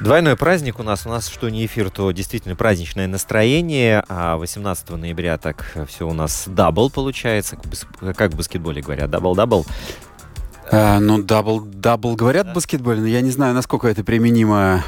[0.00, 1.06] Двойной праздник у нас.
[1.06, 4.04] У нас что не эфир, то действительно праздничное настроение.
[4.08, 7.58] А 18 ноября так все у нас double получается.
[8.16, 9.66] Как в баскетболе говорят, double-double.
[10.70, 12.52] А, ну, double-double говорят да.
[12.52, 14.82] в баскетболе, но я не знаю, насколько это применимо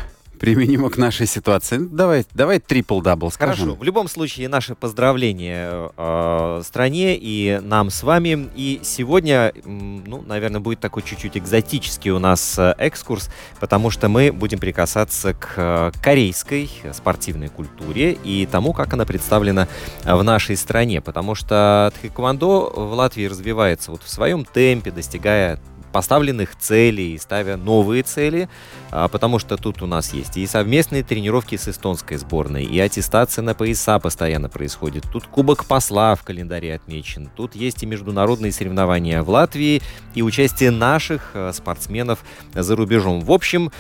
[0.45, 1.78] применимо к нашей ситуации.
[1.78, 3.67] Давай, давай triple-double скажем.
[3.67, 3.81] Хорошо.
[3.81, 8.51] В любом случае, наше поздравление э, стране и нам с вами.
[8.55, 14.33] И сегодня, ну, наверное, будет такой чуть-чуть экзотический у нас э, экскурс, потому что мы
[14.33, 19.67] будем прикасаться к э, корейской спортивной культуре и тому, как она представлена
[20.05, 21.01] в нашей стране.
[21.01, 25.58] Потому что тхэквондо в Латвии развивается вот в своем темпе, достигая
[25.95, 28.48] поставленных целей, ставя новые цели,
[28.91, 33.42] а, потому что тут у нас есть и совместные тренировки с эстонской сборной, и аттестация
[33.42, 35.05] на пояса постоянно происходит.
[35.12, 39.83] Тут Кубок посла в календаре отмечен, тут есть и международные соревнования в Латвии,
[40.17, 43.20] и участие наших а, спортсменов за рубежом.
[43.20, 43.70] В общем,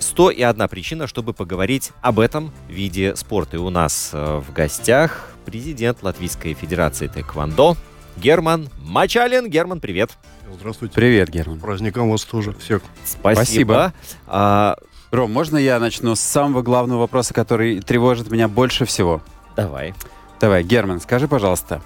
[0.00, 3.58] 101 а, причина, чтобы поговорить об этом виде спорта.
[3.58, 7.76] И у нас в гостях президент Латвийской Федерации Тэквондо
[8.16, 9.48] Герман Мачалин.
[9.48, 10.10] Герман, привет.
[10.58, 10.94] Здравствуйте.
[10.94, 11.58] Привет, Герман.
[11.58, 12.82] Праздником вас тоже всех.
[13.04, 13.34] Спасибо.
[13.34, 13.92] Спасибо.
[14.26, 14.76] А...
[15.10, 19.20] Ром, можно я начну с самого главного вопроса, который тревожит меня больше всего?
[19.56, 19.94] Давай.
[20.40, 21.82] Давай, Герман, скажи, пожалуйста,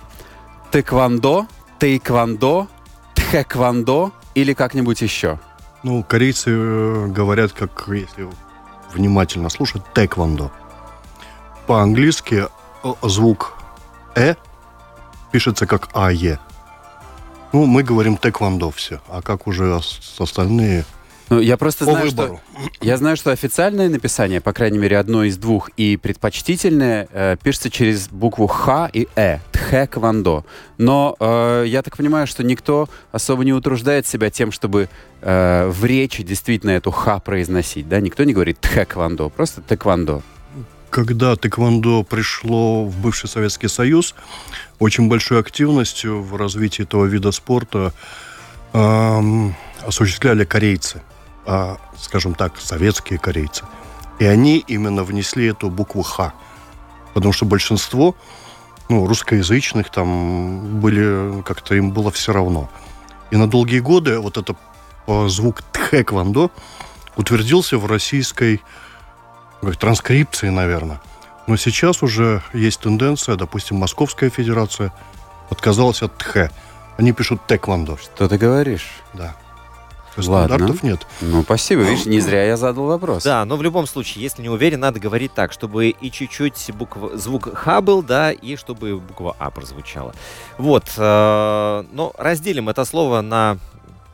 [0.70, 1.46] тэквондо,
[1.78, 2.68] тейквондо,
[3.14, 5.38] тхэквондо или как-нибудь еще?
[5.82, 8.28] Ну, корейцы э, говорят, как если
[8.92, 10.50] внимательно слушать, тэквондо.
[11.66, 12.46] По-английски
[12.82, 13.54] э, звук
[14.14, 14.34] «э»
[15.32, 16.38] пишется как АЕ.
[17.52, 19.80] Ну, мы говорим тэквондо все, а как уже
[20.18, 20.84] остальные
[21.30, 22.40] ну, я просто знаю, выбору.
[22.54, 27.36] что я знаю, что официальное написание, по крайней мере, одно из двух, и предпочтительное э,
[27.42, 29.38] пишется через букву Х и Э.
[29.52, 30.44] Тхэквондо.
[30.78, 34.88] Но э, я так понимаю, что никто особо не утруждает себя тем, чтобы
[35.20, 38.00] э, в речи действительно эту Х произносить, да?
[38.00, 40.22] Никто не говорит тхэквондо, просто тэквондо
[40.90, 44.14] когда тэквондо пришло в бывший Советский Союз,
[44.78, 47.92] очень большой активностью в развитии этого вида спорта
[48.72, 49.54] эм,
[49.86, 51.02] осуществляли корейцы,
[51.46, 53.64] э, скажем так, советские корейцы.
[54.18, 56.32] И они именно внесли эту букву «Х»,
[57.14, 58.16] потому что большинство
[58.88, 62.70] ну, русскоязычных там были, как-то им было все равно.
[63.30, 64.56] И на долгие годы вот этот
[65.06, 66.50] э, звук «тхэквондо»
[67.16, 68.62] утвердился в российской
[69.78, 71.00] транскрипции, наверное.
[71.46, 74.92] Но сейчас уже есть тенденция, допустим, Московская Федерация
[75.50, 76.50] отказалась от ТХ.
[76.98, 77.96] Они пишут тэквондо.
[77.96, 78.88] Что ты говоришь?
[79.14, 79.34] Да.
[80.26, 80.56] Ладно.
[80.56, 81.06] Стандартов нет.
[81.20, 81.82] Ну, спасибо.
[81.82, 83.22] Видишь, не зря я задал вопрос.
[83.22, 87.16] Да, но в любом случае, если не уверен, надо говорить так, чтобы и чуть-чуть буква,
[87.16, 90.14] звук Х был, да, и чтобы буква А прозвучала.
[90.56, 90.84] Вот.
[90.96, 93.58] Э, но разделим это слово на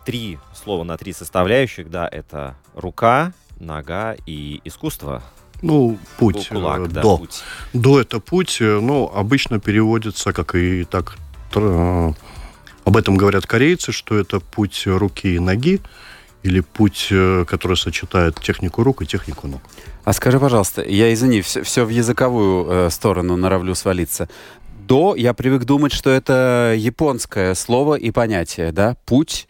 [0.04, 5.22] три слова, на три составляющих, да, это рука, нога и искусство.
[5.65, 6.49] Ну, путь.
[6.49, 7.19] Кулак, э, да, до.
[7.19, 7.43] Путь.
[7.73, 11.17] До это путь, э, ну, обычно переводится, как и так
[11.55, 12.13] э,
[12.85, 15.81] об этом говорят корейцы, что это путь руки и ноги,
[16.43, 17.11] или путь,
[17.47, 19.63] который сочетает технику рук и технику ног.
[20.05, 24.29] А скажи, пожалуйста, я, извини, все, все в языковую э, сторону норовлю свалиться.
[24.87, 28.97] До я привык думать, что это японское слово и понятие, да?
[29.07, 29.49] Путь,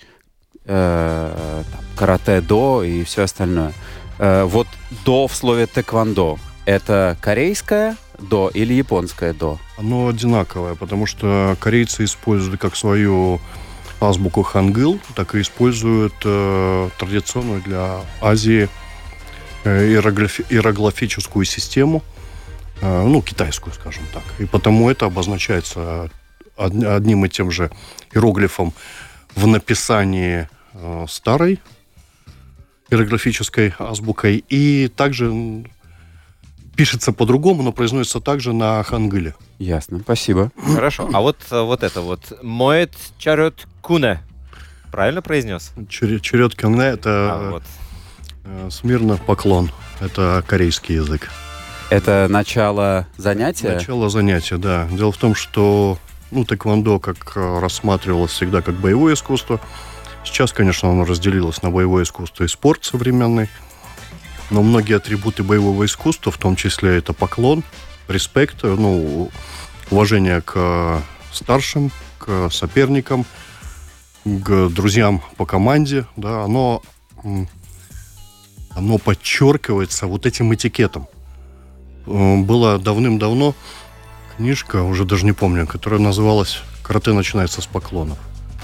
[0.65, 1.63] э,
[1.97, 3.73] карате-до и все остальное.
[4.19, 4.67] Э, вот
[5.05, 9.59] до в слове тэквондо это корейское до или японское до?
[9.77, 13.41] Оно одинаковое, потому что корейцы используют как свою
[14.01, 18.69] азбуку хангыл, так и используют э, традиционную для Азии
[19.65, 22.03] э, иероглифи- иероглифическую систему,
[22.81, 24.23] э, ну, китайскую, скажем так.
[24.39, 26.11] И потому это обозначается
[26.57, 27.71] одним и тем же
[28.13, 28.73] иероглифом
[29.35, 31.61] в написании э, старой
[32.91, 34.45] иерографической азбукой.
[34.49, 35.33] И также
[36.77, 39.35] пишется по-другому, но произносится также на хангыле.
[39.59, 40.51] Ясно, спасибо.
[40.75, 41.09] Хорошо.
[41.13, 42.33] А вот, э, вот это вот.
[42.43, 44.21] Моет чарет куне.
[44.91, 45.73] Правильно произнес?
[45.89, 47.63] Черед, черед кюнгне– это А, вот.
[48.45, 49.71] э, смирно поклон.
[50.01, 51.31] Это корейский язык.
[51.91, 53.75] Это начало занятия?
[53.75, 54.89] Начало занятия, да.
[54.91, 55.99] Дело в том, что
[56.31, 59.61] ну, тэквондо как э, рассматривалось всегда как боевое искусство.
[60.25, 63.49] Сейчас, конечно, оно разделилось на боевое искусство и спорт современный.
[64.51, 67.63] Но многие атрибуты боевого искусства, в том числе это поклон,
[68.09, 69.31] респект, э, ну,
[69.91, 73.25] уважение к старшим, к соперникам,
[74.25, 76.83] к друзьям по команде, да, оно,
[78.71, 81.09] оно подчеркивается вот этим этикетом.
[82.07, 83.55] Э, Было давным-давно
[84.37, 88.19] книжка, уже даже не помню, которая называлась «Карате начинается с поклонов».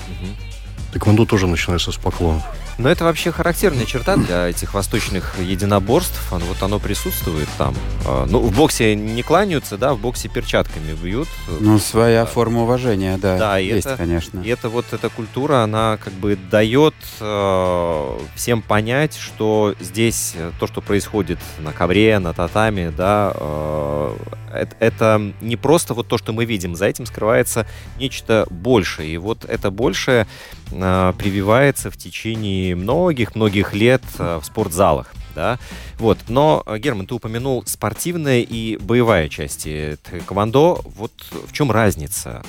[0.08, 0.49] Мгм.
[0.92, 2.42] Тэквондо тоже начинается с поклонов.
[2.78, 6.18] Но это вообще характерная черта для этих восточных единоборств.
[6.32, 7.74] Вот оно присутствует там.
[8.06, 11.28] А, Ну, в боксе не кланяются, да, в боксе перчатками бьют.
[11.60, 13.36] Ну, своя форма уважения, да.
[13.38, 14.40] Да, есть, это- конечно.
[14.40, 20.50] И это вот эта культура, она как бы дает э, всем понять, что здесь э,
[20.58, 24.16] то, что происходит на ковре, на татами, да, э,
[24.52, 27.66] это, это не просто вот то, что мы видим, за этим скрывается
[27.98, 29.14] нечто большее.
[29.14, 30.26] И вот это большее
[30.70, 35.12] э, прививается в течение многих-многих лет э, в спортзалах.
[35.34, 35.58] Да?
[35.98, 36.18] Вот.
[36.28, 40.80] Но, э, Герман, ты упомянул спортивная и боевая части тэквондо.
[40.84, 42.42] Вот в чем разница?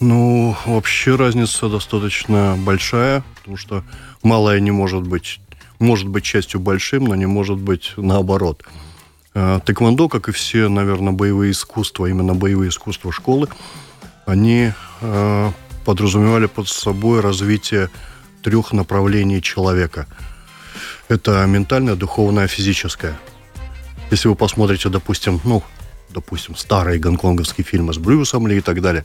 [0.00, 3.84] Ну, вообще разница достаточно большая, потому что
[4.22, 5.40] малое не может быть,
[5.78, 8.62] может быть частью большим, но не может быть наоборот.
[8.66, 8.70] Э,
[9.34, 13.48] Тэквондо, как и все, наверное, боевые искусства, именно боевые искусства школы,
[14.26, 15.52] они э,
[15.84, 17.90] подразумевали под собой развитие
[18.44, 20.06] трех направлений человека.
[21.08, 23.18] Это ментальное, духовное, физическое.
[24.12, 25.64] Если вы посмотрите, допустим, ну,
[26.10, 29.04] допустим, старые гонконговские фильмы с Брюсом Ли и так далее,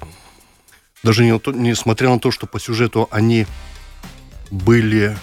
[1.01, 3.47] даже не, несмотря на то, что по сюжету они
[4.51, 5.17] были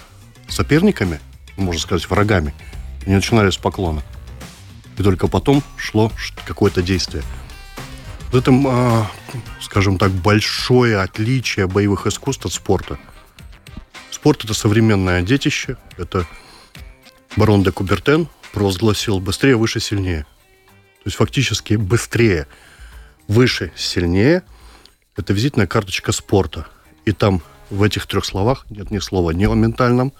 [0.48, 1.20] соперниками,
[1.56, 2.54] можно сказать, врагами,
[3.04, 4.02] они начинали с поклона.
[4.98, 6.10] И только потом шло
[6.46, 7.22] какое-то действие.
[8.32, 9.10] В этом, а,
[9.60, 12.98] скажем так, большое отличие боевых искусств от спорта.
[14.10, 15.76] Спорт– это современное детище.
[15.96, 16.26] Это
[17.36, 20.24] барон де Кубертен провозгласил «быстрее, выше, сильнее».
[21.04, 22.48] То есть фактически быстрее,
[23.28, 24.42] выше, сильнее–
[25.16, 26.66] это визитная карточка спорта.
[27.04, 30.12] И там в этих трех словах нет ни слова ни о ментальном,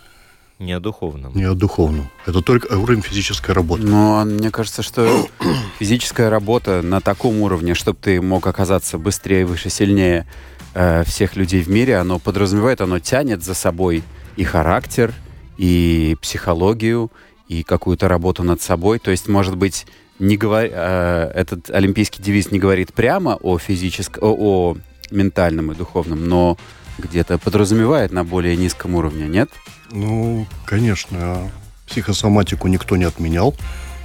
[0.58, 1.36] Не о духовном.
[1.36, 2.08] ни о духовном.
[2.24, 3.82] Это только уровень физической работы.
[3.82, 5.26] Но мне кажется, что
[5.78, 10.26] физическая работа на таком уровне, чтобы ты мог оказаться быстрее, выше, сильнее
[10.74, 14.02] э, всех людей в мире, оно подразумевает, оно тянет за собой
[14.36, 15.12] и характер,
[15.58, 17.12] и психологию,
[17.48, 18.98] и какую-то работу над собой.
[18.98, 19.86] То есть, может быть,
[20.18, 20.64] не говор...
[20.70, 24.76] э, этот олимпийский девиз не говорит прямо о физическом, о, о
[25.10, 26.56] ментальном и духовном, но
[26.98, 29.50] где-то подразумевает на более низком уровне, нет?
[29.90, 31.50] Ну, конечно,
[31.86, 33.54] психосоматику никто не отменял.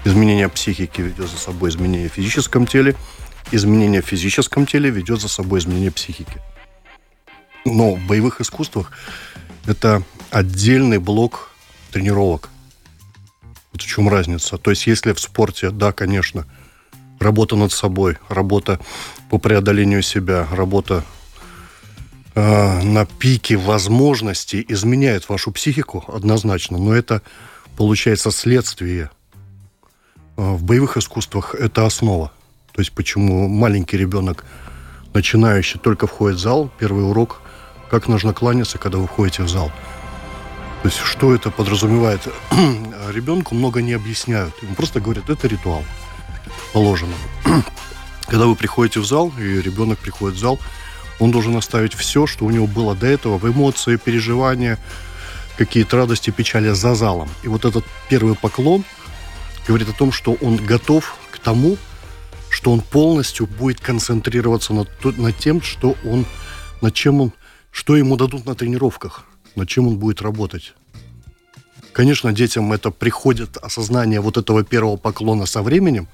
[0.03, 2.95] Изменение психики ведет за собой изменение в физическом теле.
[3.51, 6.41] Изменение в физическом теле ведет за собой изменение психики.
[7.65, 8.91] Но в боевых искусствах
[9.65, 11.51] это отдельный блок
[11.91, 12.49] тренировок.
[13.71, 14.57] Вот в чем разница.
[14.57, 16.45] То есть, если в спорте, да, конечно,
[17.19, 18.79] работа над собой, работа
[19.29, 21.03] по преодолению себя, работа
[22.35, 27.21] э, на пике возможностей изменяет вашу психику однозначно, но это
[27.77, 29.09] получается следствие.
[30.37, 32.31] Э, В боевых искусствах это основа.
[32.73, 34.45] То есть почему маленький ребенок,
[35.13, 37.41] начинающий, только входит в зал, первый урок,
[37.89, 39.71] как нужно кланяться, когда вы входите в зал.
[40.81, 42.21] То есть что это подразумевает?
[43.11, 44.53] Ребенку много не объясняют.
[44.63, 45.83] Ему просто говорят, это ритуал.
[46.73, 47.13] Положено.
[48.27, 50.59] Когда вы приходите в зал, и ребенок приходит в зал,
[51.21, 54.79] он должен оставить все, что у него было до этого, в эмоции, переживания,
[55.55, 57.29] какие-то радости, печали за залом.
[57.43, 58.83] И вот этот первый поклон
[59.67, 61.77] говорит о том, что он готов к тому,
[62.49, 66.25] что он полностью будет концентрироваться над, над тем, что он,
[66.81, 67.33] над чем он,
[67.69, 69.25] что ему дадут на тренировках,
[69.55, 70.73] над чем он будет работать.
[71.93, 76.07] Конечно, детям это приходит осознание вот этого первого поклона со временем,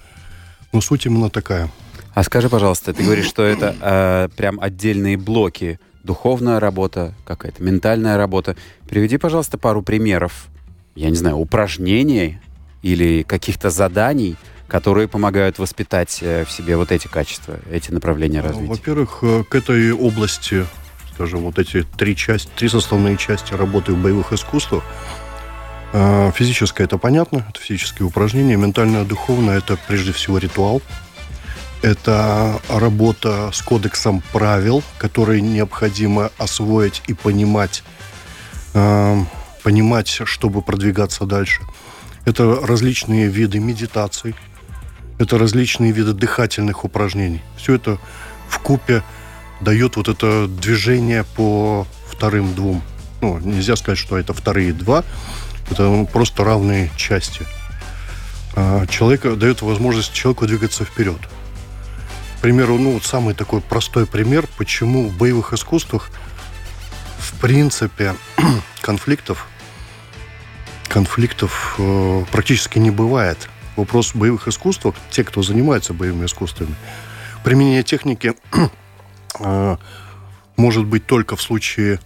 [0.74, 1.72] но суть именно такая.
[2.18, 5.80] А скажи, пожалуйста, ты говоришь, что это э, прям отдельные блоки.
[6.04, 8.56] Духовная работа, какая-то ментальная работа.
[8.90, 10.48] Приведи, пожалуйста, пару примеров,
[10.96, 12.40] я не знаю, упражнений
[12.82, 14.36] или каких-то заданий,
[14.68, 18.68] которые помогают воспитать э, в себе вот эти качества, эти направления развития.
[18.68, 20.66] Во-первых, э, к этой области,
[21.14, 24.84] скажем, вот эти три части, три составные части работы в боевых искусствах,
[25.94, 28.58] А, Физическое это понятно, это физические упражнения.
[28.58, 30.82] Ментальное, духовное это прежде всего ритуал.
[31.82, 37.84] Это работа с кодексом правил, которые необходимо освоить и понимать,
[38.74, 39.24] э,
[39.64, 41.62] понимать, чтобы продвигаться дальше.
[42.26, 44.36] Это различные виды медитаций,
[45.20, 47.42] это различные виды дыхательных упражнений.
[47.58, 48.00] Все это
[48.50, 49.04] в купе
[49.62, 52.82] дает вот это движение по вторым двум.
[53.22, 55.04] Ну, нельзя сказать, что это вторые два,
[55.70, 57.46] это просто равные части.
[58.56, 61.20] А, Человека дает возможность человеку двигаться вперед.
[62.48, 66.12] Примеру, ну, вот самый такой простой пример, почему в боевых искусствах
[67.18, 68.16] в принципе
[68.82, 69.48] конфликтов
[70.88, 73.50] конфликтов э, практически не бывает.
[73.76, 76.74] Вопрос боевых искусствах, те, кто занимается боевыми искусствами,
[77.44, 78.34] применение техники
[79.42, 79.78] э,
[80.56, 82.00] может быть только в случае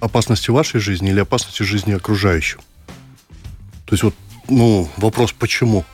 [0.00, 2.58] опасности вашей жизни или опасности жизни окружающих.
[3.84, 4.14] То есть вот,
[4.48, 5.84] ну, вопрос почему?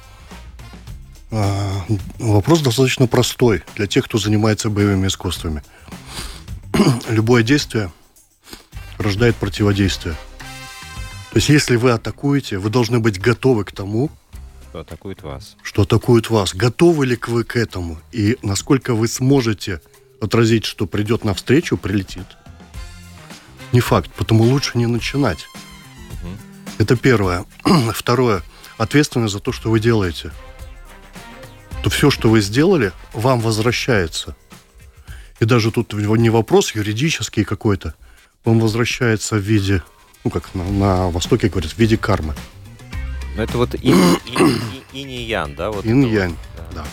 [1.32, 1.84] А,
[2.18, 5.62] Вопрос достаточно простой для тех, кто занимается боевыми искусствами.
[7.08, 7.90] Любое действие
[8.98, 10.14] рождает противодействие.
[11.30, 14.10] То есть, если вы атакуете, вы должны быть готовы к тому,
[14.68, 15.56] Кто атакует вас?
[15.62, 16.54] что атакуют вас.
[16.54, 17.98] Готовы ли вы к этому?
[18.12, 19.80] И насколько вы сможете
[20.20, 22.26] отразить, что придет навстречу, прилетит.
[23.72, 25.46] Не факт, потому лучше не начинать.
[26.76, 27.46] Это первое.
[27.94, 28.42] Второе.
[28.76, 30.30] Ответственность за то, что вы делаете.
[31.82, 34.36] То все, что вы сделали, вам возвращается.
[35.40, 37.94] И даже тут не вопрос юридический какой-то.
[38.44, 39.82] Он возвращается в виде,
[40.24, 42.34] ну, как на, на Востоке говорят, в виде кармы.
[43.36, 44.18] Ну, это вот инь,
[44.92, 45.70] инь и ян, да?
[45.70, 46.36] Вот это вот, Инь-янь.
[46.56, 46.82] да.
[46.82, 46.84] Да.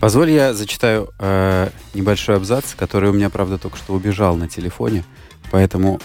[0.00, 5.04] Позволь, я зачитаю э, небольшой абзац, который у меня, правда, только что убежал на телефоне.
[5.50, 6.00] Поэтому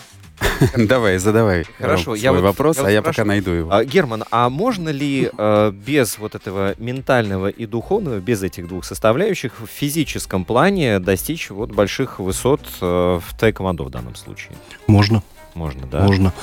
[0.77, 3.71] давай, задавай Хорошо, я свой вот- вопрос, я а я пока найду его.
[3.71, 8.85] А, Герман, а можно ли э, без вот этого ментального и духовного, без этих двух
[8.85, 14.53] составляющих, в физическом плане достичь вот больших высот э, в тайквондо в данном случае?
[14.87, 15.23] Можно.
[15.55, 16.03] Можно, да?
[16.03, 16.33] Можно.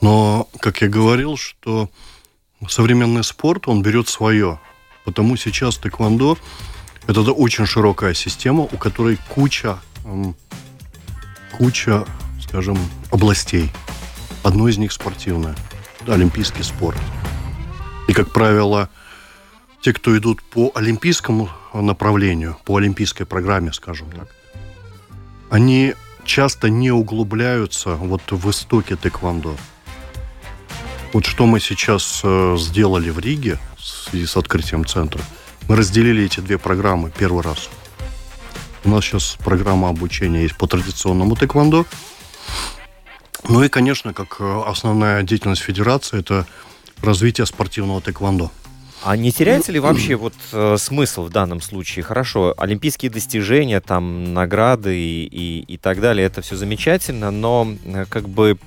[0.00, 1.90] Но, как я говорил, что
[2.68, 4.58] современный спорт, он берет свое.
[5.04, 6.38] Потому сейчас тэквондо–
[7.06, 9.78] это очень широкая система, у которой куча,
[11.58, 12.06] куча,
[12.54, 12.78] скажем,
[13.10, 13.68] областей.
[14.44, 15.56] Одно из них спортивное,
[16.06, 16.96] олимпийский спорт.
[18.06, 18.88] И, как правило,
[19.80, 24.28] те, кто идут по олимпийскому направлению, по олимпийской программе, скажем так,
[25.50, 25.94] они
[26.24, 29.56] часто не углубляются вот в истоке тэквондо.
[31.12, 35.20] Вот что мы сейчас э, сделали в Риге в связи с открытием центра.
[35.68, 37.68] Мы разделили эти две программы первый раз.
[38.84, 41.84] У нас сейчас программа обучения есть по традиционному тэквондо.
[43.48, 46.46] Ну и, конечно, как э, основная деятельность федерации, это
[47.02, 48.50] развитие спортивного тэквондо.
[49.04, 52.02] А не теряется ли вообще вот э, смысл в данном случае?
[52.02, 58.06] Хорошо, олимпийские достижения, там награды и, и, и так далее, это все замечательно, но э,
[58.08, 58.58] как бы,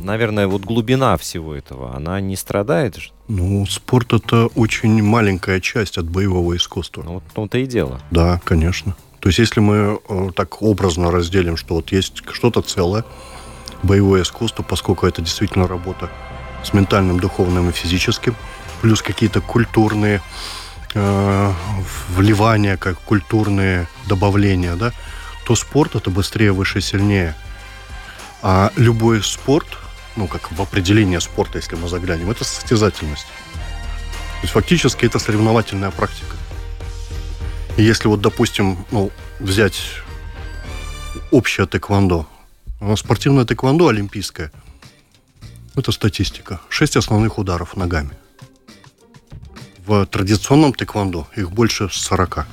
[0.00, 2.96] наверное, вот глубина всего этого, она не страдает?
[2.96, 3.10] же?
[3.28, 7.02] Ну, спорт это очень маленькая часть от боевого искусства.
[7.02, 8.00] Ну, вот в том-то и дело.
[8.10, 8.96] Да, конечно.
[9.20, 13.04] То есть, если мы э, так образно разделим, что вот есть что-то целое,
[13.82, 16.10] боевое искусство, поскольку это действительно работа
[16.64, 18.34] с ментальным, духовным и физическим,
[18.82, 20.20] плюс какие-то культурные
[20.94, 21.52] э,
[22.10, 24.92] вливания, как культурные добавления, да,
[25.44, 27.34] то спорт это быстрее, выше, сильнее.
[28.42, 29.66] А любой спорт,
[30.16, 33.26] ну, как в определение спорта, если мы заглянем, это состязательность.
[33.26, 36.36] То есть фактически это соревновательная практика.
[37.76, 39.80] И если вот, допустим, ну, взять
[41.30, 42.26] общее тэквондо,
[42.96, 44.50] спортивное тэквондо олимпийское,
[45.74, 46.60] это статистика.
[46.68, 48.10] Шесть основных ударов ногами.
[49.86, 52.46] В традиционном тэквондо их больше 40.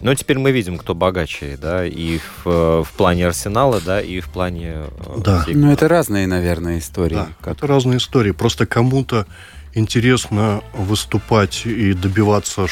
[0.00, 4.30] Но теперь мы видим, кто богаче, да, и в, в плане арсенала, да, и в
[4.30, 4.72] плане...
[4.76, 4.88] э,
[5.18, 5.42] Да.
[5.42, 7.16] всей- Ну, это разные, наверное, истории.
[7.16, 8.30] Да, Как- это разные истории.
[8.32, 9.26] Просто кому-то
[9.74, 12.66] интересно выступать и добиваться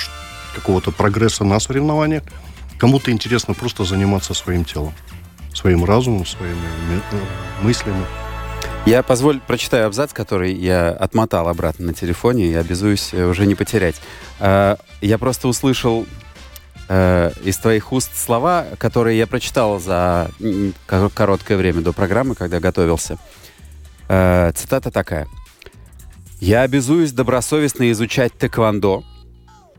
[0.54, 2.22] какого-то прогресса на соревнованиях,
[2.78, 4.94] кому-то интересно просто заниматься своим телом,
[5.58, 6.54] своим разумом, своими
[6.88, 8.04] ми- э, мыслями.
[8.86, 13.54] Я, позволь, прочитаю абзац, который я отмотал обратно на телефоне и обязуюсь э, уже не
[13.54, 13.96] потерять.
[14.40, 16.06] А, Я просто услышал
[16.88, 20.30] э, из твоих уст слова, которые я прочитал за
[21.14, 23.18] короткое время до программы, когда готовился.
[24.08, 25.26] Э, Цитата такая.
[26.40, 29.02] «Я обязуюсь добросовестно изучать тэквондо,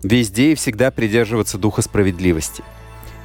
[0.04, 2.64] везде и всегда придерживаться духа справедливости.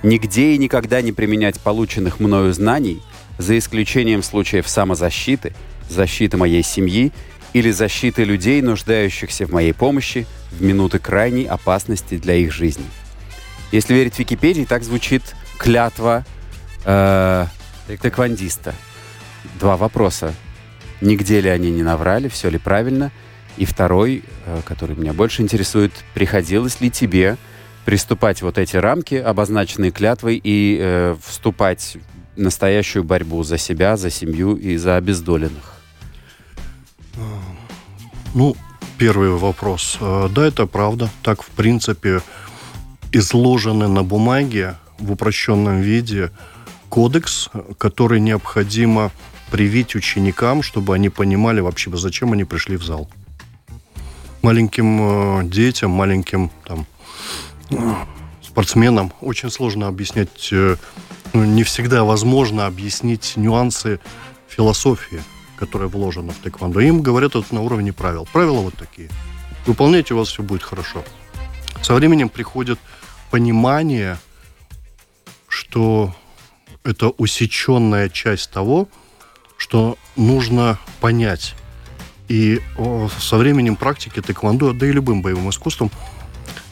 [0.05, 3.01] Нигде и никогда не применять полученных мною знаний,
[3.39, 5.55] за исключением случаев самозащиты,
[5.89, 7.11] защиты моей семьи
[7.55, 12.85] или защиты людей, нуждающихся в моей помощи в минуты крайней опасности для их жизни.
[13.73, 15.23] Если верить Википедии, так звучит
[15.57, 16.27] клятва
[16.85, 17.47] э,
[18.03, 18.75] тэквондиста.
[19.59, 20.35] Два вопроса.
[21.01, 23.11] Нигде ли они не наврали, все ли правильно?
[23.57, 27.39] И второй, э, который меня больше интересует, приходилось ли тебе
[27.85, 31.97] приступать вот эти рамки, обозначенные клятвой, и э, вступать
[32.37, 35.75] в настоящую борьбу за себя, за семью и за обездоленных?
[38.35, 38.57] Ну,
[38.99, 39.99] первый вопрос.
[40.01, 41.09] Э, да, это правда.
[41.23, 42.21] Так, в принципе,
[43.13, 46.31] изложены на бумаге в упрощенном виде
[46.89, 49.11] кодекс, который необходимо
[49.51, 53.09] привить ученикам, чтобы они понимали вообще, зачем они пришли в зал.
[54.43, 56.87] Маленьким э, детям, маленьким там,
[58.43, 60.77] спортсменам очень сложно объяснять, э,
[61.33, 64.01] ну, не всегда возможно объяснить нюансы
[64.49, 65.23] философии,
[65.57, 66.81] которая вложена в тэквондо.
[66.81, 68.29] Им говорят это на уровне правил.
[68.33, 69.11] Правила вот такие.
[69.67, 71.03] Выполняйте, у вас все будет хорошо.
[71.83, 72.79] Со временем приходит
[73.31, 74.19] понимание,
[75.49, 76.15] что
[76.85, 78.89] это усеченная часть того,
[79.57, 81.55] что нужно понять.
[82.29, 82.61] И
[83.19, 85.91] со временем практики тэквондо, да и любым боевым искусством,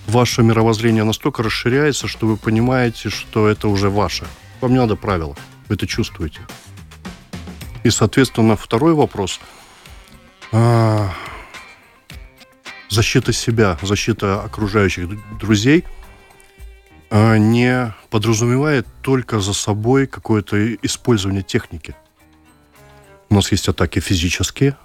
[0.06, 4.26] ваше мировоззрение настолько расширяется, что вы понимаете, что это уже ваше.
[4.60, 5.36] Вам не надо правила,
[5.68, 6.40] вы это чувствуете.
[7.84, 9.40] И, соответственно, второй вопрос.
[10.52, 11.12] А,
[12.88, 15.84] защита себя, защита окружающих друзей
[17.10, 21.94] а, не подразумевает только за собой какое-то использование техники.
[23.30, 24.76] У нас есть атаки физические,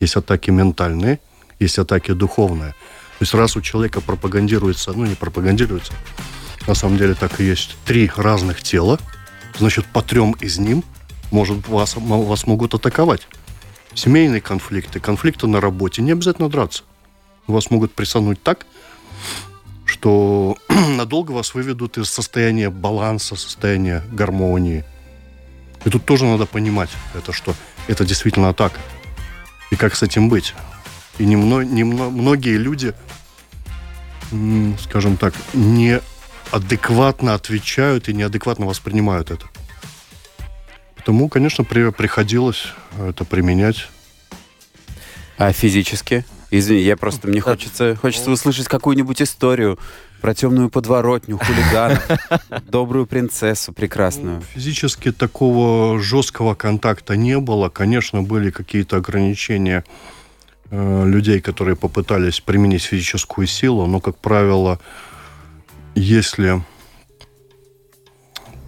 [0.00, 1.20] есть атаки ментальные,
[1.60, 2.74] есть атаки духовные.
[3.18, 5.92] То есть раз у человека пропагандируется, ну не пропагандируется,
[6.66, 8.98] на самом деле так и есть, три разных тела,
[9.58, 10.82] значит, по трем из ним
[11.30, 13.26] может вас, вас могут атаковать.
[13.94, 16.82] Семейные конфликты, конфликты на работе, не обязательно драться.
[17.46, 18.66] Вас могут присануть так,
[19.84, 24.84] что надолго вас выведут из состояния баланса, состояния гармонии.
[25.84, 27.54] И тут тоже надо понимать, это что
[27.86, 28.80] это действительно атака.
[29.70, 30.54] И как с этим быть.
[31.18, 32.94] И не, не многие люди,
[34.80, 39.46] скажем так, неадекватно отвечают и неадекватно воспринимают это.
[40.96, 43.88] Потому, конечно, при, приходилось это применять.
[45.36, 46.24] А физически?
[46.50, 49.78] Извини, я просто мне хочется, хочется услышать какую-нибудь историю
[50.20, 52.00] про темную подворотню, хулигана,
[52.68, 54.40] добрую принцессу прекрасную.
[54.54, 57.68] Физически такого жесткого контакта не было.
[57.68, 59.84] Конечно, были какие-то ограничения
[60.70, 64.80] людей, которые попытались применить физическую силу, но, как правило,
[65.94, 66.62] если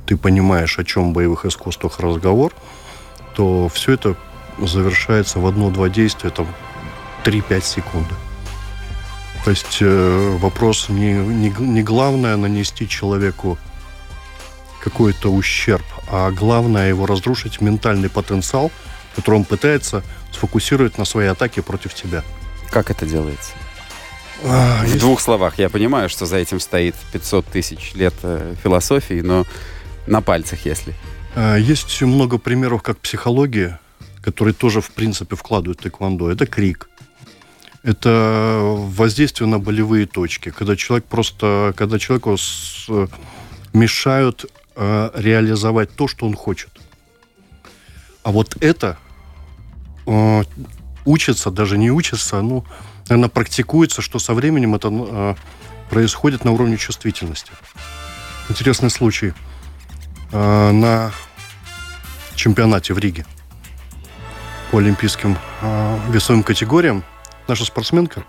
[0.07, 2.53] ты понимаешь, о чем в боевых искусствах разговор,
[3.35, 4.17] то все это
[4.59, 6.47] завершается в одно-два действия, там
[7.25, 8.07] 3-5 секунд.
[9.45, 13.59] То есть э, вопрос не, не, не главное нанести человеку
[14.83, 18.71] какой-то ущерб, а главное его разрушить ментальный потенциал,
[19.17, 22.23] который он пытается сфокусировать на своей атаке против тебя.
[22.71, 23.53] Как это делается?
[24.45, 25.01] А, в есть...
[25.01, 25.59] двух словах.
[25.59, 29.47] Я понимаю, что за этим стоит 500 тысяч лет э, философии, но
[30.07, 30.95] на пальцах, если.
[31.35, 33.81] А, есть много примеров, как психология,
[34.23, 36.31] которые тоже, в принципе, вкладывают в тэквондо.
[36.31, 36.89] Это крик.
[37.83, 40.51] Это воздействие на болевые точки.
[40.51, 42.89] Когда человек просто, когда человеку с,
[43.73, 46.71] мешают э, реализовать то, что он хочет.
[48.25, 48.99] А вот это
[50.07, 50.45] э,
[51.05, 52.65] учится, даже не учится, ну,
[53.09, 55.35] наверное, практикуется, что со временем это э,
[55.91, 57.53] происходит на уровне чувствительности.
[58.49, 59.33] Интересный случай.
[60.33, 61.13] Э, на
[62.35, 63.25] чемпионате в Риге
[64.71, 67.05] по олимпийским э, весовым категориям
[67.49, 68.25] наша спортсменка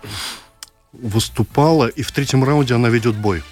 [0.92, 3.42] выступала, и в третьем раунде она ведет бой.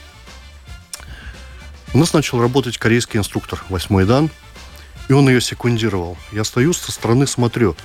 [1.93, 4.31] У нас начал работать корейский инструктор, восьмой дан,
[5.09, 6.17] и он ее секундировал.
[6.33, 7.77] Я стою со стороны, смотрю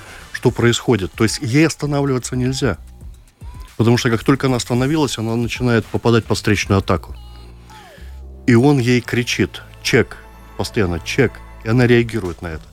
[0.42, 1.12] что происходит.
[1.12, 2.76] То есть ей останавливаться нельзя.
[3.76, 7.14] Потому что как только она остановилась, она начинает попадать под встречную атаку.
[8.48, 10.16] И он ей кричит «чек»,
[10.56, 11.32] постоянно «чек»,
[11.62, 12.64] и она реагирует на это.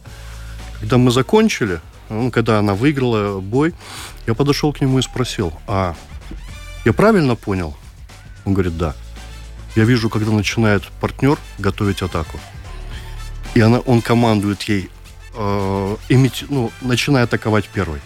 [0.79, 3.75] Когда мы закончили, ну, когда она выиграла бой,
[4.25, 5.95] я подошел к нему и спросил, а
[6.85, 7.77] я правильно понял?
[8.45, 8.95] Он говорит, да.
[9.75, 12.39] Я вижу, когда начинает партнер готовить атаку.
[13.55, 14.89] И она, он командует ей
[15.35, 17.99] э, имити, ну, начиная атаковать первой.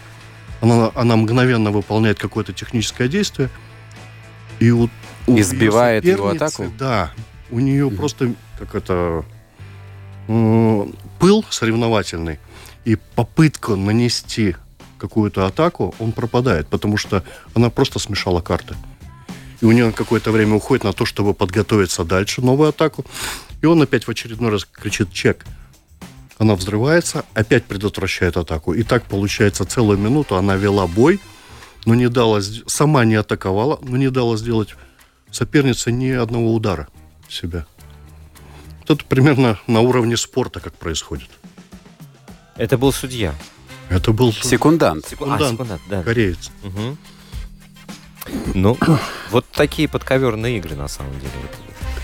[0.62, 3.50] Она, она мгновенно выполняет какое-то техническое действие,
[4.60, 4.90] и у,
[5.28, 6.72] у избивает его атаку.
[6.78, 7.12] Да,
[7.52, 7.98] у нее mm-hmm.
[7.98, 9.26] просто как это
[10.28, 10.86] э,
[11.20, 12.40] пыл соревновательный,
[12.86, 14.56] и попытка нанести
[14.98, 18.76] какую-то атаку, он пропадает, потому что она просто смешала карты.
[19.64, 23.06] И у нее какое-то время уходит на то, чтобы подготовиться дальше, новую атаку.
[23.62, 25.46] И он опять в очередной раз кричит «чек».
[26.38, 28.74] Она взрывается, опять предотвращает атаку.
[28.74, 31.22] И так, получается, целую минуту она вела бой,
[31.86, 34.76] но не дала, сама не атаковала, но не дала сделать
[35.32, 36.90] сопернице ни одного удара
[37.30, 37.66] себя.
[38.82, 41.30] Вот это примерно на уровне спорта, как происходит.
[42.58, 43.34] Это был судья.
[43.90, 45.08] Это был Секундант.
[45.08, 46.04] Секундант, а, секундант да.
[46.04, 46.52] кореец.
[46.64, 46.98] Угу.
[48.54, 48.78] Ну,
[49.32, 51.32] вот такие подковерные игры, на самом деле.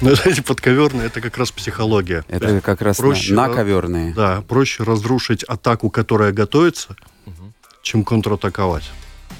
[0.01, 2.23] Ну, эти подковерные, это как раз психология.
[2.29, 4.13] Это как раз проще, на, наковерные.
[4.13, 7.51] Да, проще разрушить атаку, которая готовится, угу.
[7.81, 8.89] чем контратаковать.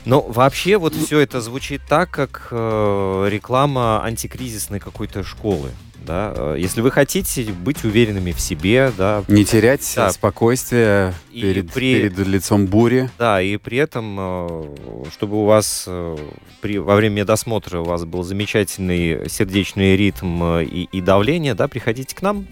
[0.05, 5.71] Но вообще вот все это звучит так, как э, реклама антикризисной какой-то школы.
[6.09, 6.33] Да?
[6.35, 10.11] Э, если вы хотите быть уверенными в себе, да, не терять да.
[10.11, 12.09] спокойствие и перед, при...
[12.09, 13.11] перед лицом бури.
[13.19, 14.63] Да, и при этом, э,
[15.13, 16.17] чтобы у вас э,
[16.61, 22.15] при, во время медосмотра у вас был замечательный сердечный ритм и, и давление, да, приходите
[22.15, 22.47] к нам.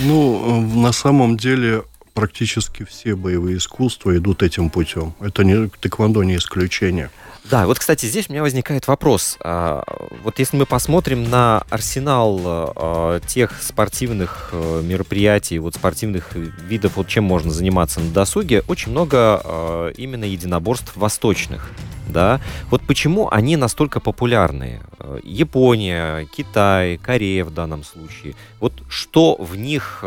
[0.00, 5.14] Ну, на самом деле практически все боевые искусства идут этим путем.
[5.20, 7.10] Это не тэквондо не исключение.
[7.50, 9.38] Да, вот, кстати, здесь у меня возникает вопрос.
[9.40, 9.82] А,
[10.22, 17.08] вот если мы посмотрим на арсенал а, тех спортивных а, мероприятий, вот спортивных видов, вот
[17.08, 21.70] чем можно заниматься на досуге, очень много именно единоборств восточных.
[22.08, 22.40] Да?
[22.70, 24.80] Вот почему они настолько популярны?
[25.22, 28.34] Япония, Китай, Корея в данном случае.
[28.60, 30.02] Вот что в них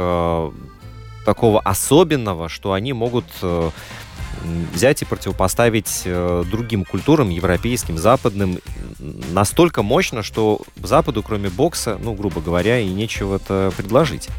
[1.26, 3.70] такого особенного, что они могут э,
[4.74, 8.60] взять и противопоставить э, другим культурам, европейским, западным,
[9.32, 14.30] настолько мощно, что Западу, кроме бокса, ну, грубо говоря, и нечего-то предложить.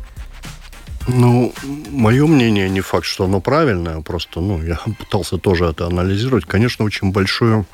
[1.08, 1.52] Ну,
[1.90, 6.44] мое мнение не факт, что оно правильное, просто, ну, я пытался тоже это анализировать.
[6.44, 7.66] Конечно, очень большую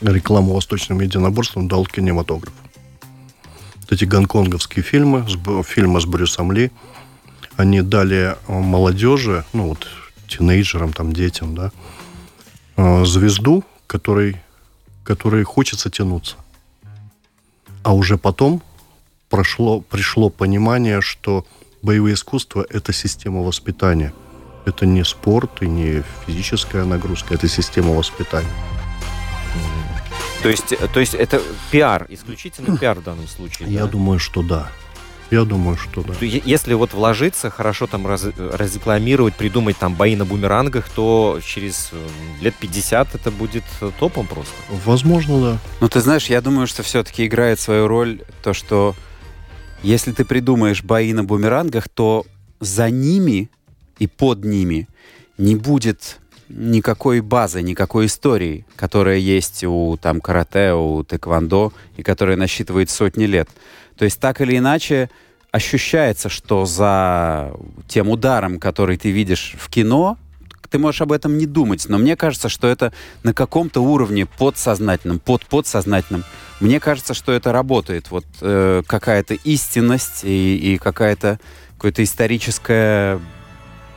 [0.00, 2.52] рекламу восточным единоборством дал кинематограф.
[3.82, 5.26] Вот эти гонконговские фильмы,
[5.64, 6.70] фильмы с Брюсом Ли–
[7.58, 9.88] они дали э, молодежи, ну вот
[10.28, 11.72] тинейджерам, там, детям, да,
[12.76, 14.36] э, звезду, которой,
[15.04, 16.36] которой хочется тянуться.
[17.82, 18.62] А уже потом
[19.28, 21.46] прошло, пришло понимание, что
[21.82, 24.12] боевое искусство– это система воспитания.
[24.66, 28.48] Это не спорт и не физическая нагрузка, это система воспитания.
[30.42, 33.68] То есть, то есть это пиар, исключительно пиар в данном случае?
[33.68, 33.92] Я да?
[33.92, 34.70] думаю, что да.
[35.30, 36.14] Я думаю, что да.
[36.20, 42.06] Если вот вложиться, хорошо там раз, разрекламировать, придумать там бои на бумерангах, то через э,
[42.40, 43.64] лет 50 это будет
[43.98, 44.54] топом просто.
[44.86, 45.58] Возможно, да.
[45.80, 48.94] Ну, ты знаешь, я думаю, что все-таки играет свою роль то, что
[49.82, 52.24] если ты придумаешь бои на бумерангах, то
[52.60, 53.50] за ними
[53.98, 54.88] и под ними
[55.36, 62.36] не будет никакой базы, никакой истории, которая есть у там карате, у тэквондо и которая
[62.36, 63.48] насчитывает сотни лет.
[63.98, 65.10] То есть так или иначе
[65.50, 67.52] ощущается, что за
[67.88, 70.16] тем ударом, который ты видишь в кино,
[70.70, 75.18] ты можешь об этом не думать, но мне кажется, что это на каком-то уровне подсознательном,
[75.18, 76.24] под подсознательном.
[76.60, 78.10] Мне кажется, что это работает.
[78.10, 81.40] Вот э, какая-то истинность и, и какая-то
[81.76, 83.20] какое-то историческое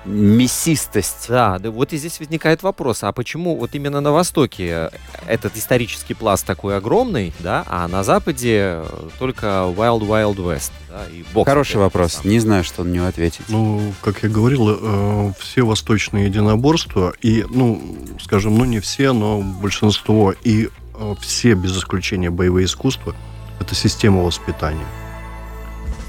[0.06, 1.28] мясистость.
[1.28, 4.90] Да, да, вот и здесь возникает вопрос, а почему вот именно на Востоке
[5.28, 8.82] этот исторический пласт такой огромный, да, а на Западе
[9.20, 11.48] только Wild Wild West, да, и бокс.
[11.48, 12.32] Хороший вопрос, сам.
[12.32, 13.46] не знаю, что на него ответить.
[13.48, 17.82] Ну, как я говорил, э, все восточные единоборства, и, ну,
[18.20, 23.16] скажем, ну не все, но большинство, и э, все, без исключения, боевые искусства,
[23.60, 24.86] это система воспитания.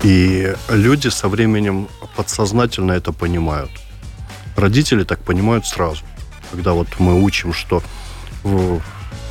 [0.03, 3.71] И люди со временем подсознательно это понимают.
[4.57, 6.03] Родители так понимают сразу.
[6.51, 7.83] Когда вот мы учим, что
[8.43, 8.83] в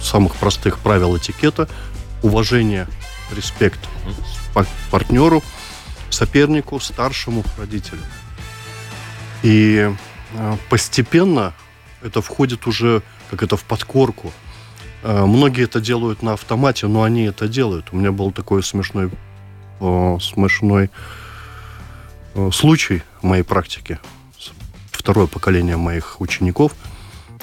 [0.01, 1.67] самых простых правил этикета
[2.23, 2.88] уважение,
[3.36, 3.79] респект
[4.89, 5.43] партнеру,
[6.10, 8.01] сопернику, старшему родителю.
[9.43, 9.91] И
[10.36, 11.53] а, постепенно
[12.01, 14.31] это входит уже как это в подкорку.
[15.03, 17.88] А, многие это делают на автомате, но они это делают.
[17.91, 19.10] У меня был такой смешной э,
[20.22, 20.89] смешной
[22.36, 24.00] э, случай в моей практике.
[24.91, 26.74] Второе поколение моих учеников.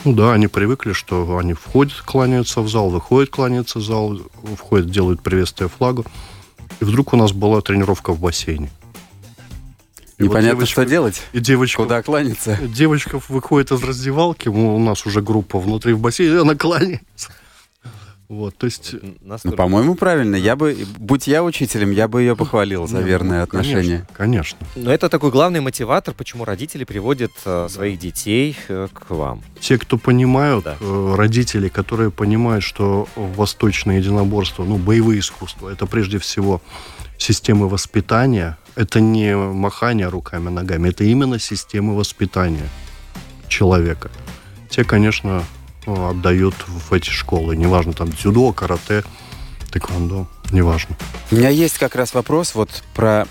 [0.05, 4.19] Ну да, они привыкли, что они входят, кланяются в зал, выходят, кланяются в зал,
[4.57, 6.05] входят, делают приветствие флагу.
[6.81, 8.71] И вдруг у нас была тренировка в бассейне.
[10.19, 11.23] И Непонятно, вот девочка, что делать.
[11.33, 12.59] И девочка, Куда кланяться?
[12.63, 17.33] Девочка выходит из раздевалки, у нас уже группа внутри в бассейне, она кланяется.
[18.29, 18.95] Вот, то есть...
[19.23, 20.37] Ну, по-моему, правильно.
[20.37, 24.07] Я бы, будь я учителем, я бы ее похвалил за верное ну, отношение.
[24.13, 24.59] Конечно, конечно.
[24.77, 29.43] Но это такой главный мотиватор, почему родители приводят э, своих детей э, к вам.
[29.61, 30.77] Те, кто понимают, да.
[30.79, 36.61] э, родители, которые понимают, что восточное единоборство, ну, боевые искусства, это прежде всего
[37.17, 42.69] системы воспитания, это не махание руками, ногами, это именно системы воспитания
[43.49, 44.11] человека.
[44.69, 45.45] Те, конечно,
[45.89, 47.57] ну, отдают в эти школы.
[47.57, 49.05] Неважно, там дзюдо, карате,
[49.73, 50.95] тэквондо, неважно.
[51.31, 53.27] У меня есть как раз вопрос вот про,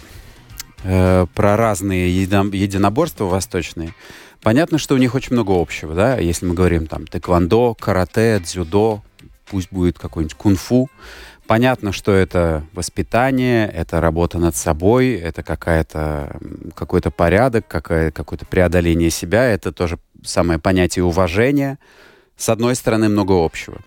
[0.84, 3.94] э, про разные единоборства восточные.
[4.42, 9.04] Понятно, что у них очень много общего, да, если мы говорим там тэквондо, карате, дзюдо,
[9.50, 10.90] пусть будет какой-нибудь кунг-фу.
[11.46, 16.40] Понятно, что это воспитание, это работа над собой, это какая-то,
[16.76, 21.78] какой-то порядок, какое- какое-то преодоление себя, это тоже самое понятие уважения–
[22.38, 23.80] с одной стороны, много общего.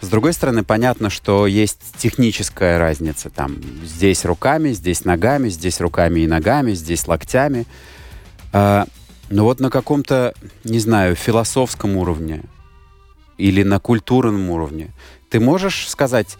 [0.00, 3.28] С другой стороны, понятно, что есть техническая разница.
[3.28, 7.66] Там здесь руками, здесь ногами, здесь руками и ногами, здесь локтями.
[8.52, 8.86] А,
[9.28, 12.42] но вот на каком-то, не знаю, философском уровне
[13.36, 14.90] или на культурном уровне
[15.28, 16.38] ты можешь сказать,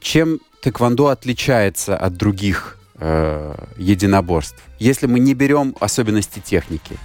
[0.00, 4.62] чем тэквондо отличается от других э, единоборств?
[4.78, 6.98] Если мы не берем особенности техники,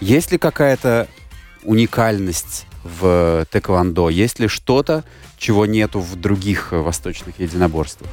[0.00, 1.08] есть ли какая-то
[1.64, 4.10] уникальность в тэквондо?
[4.10, 5.04] Есть ли что-то,
[5.38, 8.10] чего нету в других э, восточных единоборствах?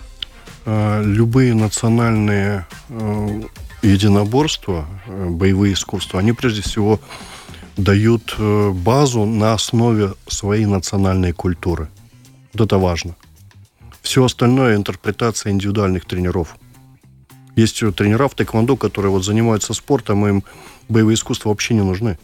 [0.65, 3.41] А, любые национальные э,
[3.84, 6.99] единоборства, э, боевые искусства, они прежде всего
[7.77, 11.89] дают базу на основе своей национальной культуры.
[12.53, 13.15] Это важно.
[14.01, 16.57] Все остальное– интерпретация индивидуальных тренеров.
[17.55, 20.43] Есть тренера в тэквондо, которые вот занимаются спортом, им
[20.89, 22.17] боевые искусства вообще не нужны.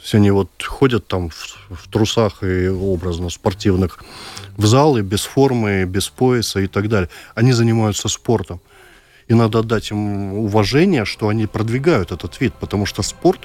[0.00, 4.02] То есть они вот ходят там в, в трусах и образно спортивных
[4.56, 7.10] в залы, без формы, без пояса и так далее.
[7.34, 8.60] Они занимаются спортом.
[9.28, 13.40] И надо отдать им уважение, что они продвигают этот вид, потому что спорт,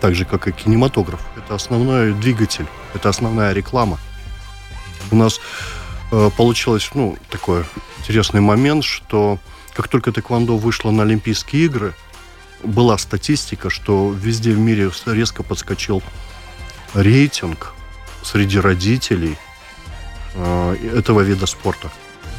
[0.00, 4.00] так же как и кинематограф, это основной двигатель, это основная реклама.
[5.12, 5.38] У нас
[6.10, 7.64] э, получилось, ну, такой
[8.00, 9.38] интересный момент, что
[9.74, 11.94] как только тэквондо вышло на Олимпийские игры–
[12.62, 16.02] была статистика, что везде в мире резко подскочил
[16.94, 17.74] рейтинг
[18.22, 19.36] среди родителей
[20.34, 21.90] э, этого вида спорта.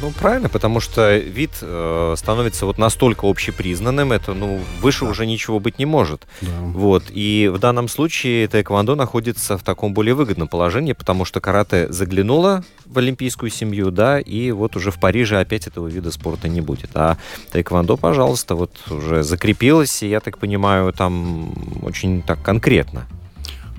[0.02, 5.10] Ну, правильно, потому что вид э, становится вот настолько общепризнанным, это, ну, выше да.
[5.10, 6.26] уже ничего быть не может.
[6.40, 6.48] Да.
[6.62, 11.92] Вот, и в данном случае тэквондо находится в таком более выгодном положении, потому что карате
[11.92, 16.62] заглянуло в олимпийскую семью, да, и вот уже в Париже опять этого вида спорта не
[16.62, 16.90] будет.
[16.94, 17.18] А
[17.52, 23.06] тэквондо, пожалуйста, вот уже закрепилось, и я так понимаю, там очень так конкретно.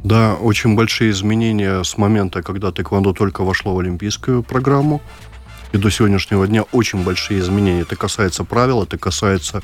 [0.03, 5.01] Да, очень большие изменения с момента, когда тэквондо только вошло в олимпийскую программу
[5.71, 7.81] и до сегодняшнего дня очень большие изменения.
[7.81, 9.61] Это касается правил, это касается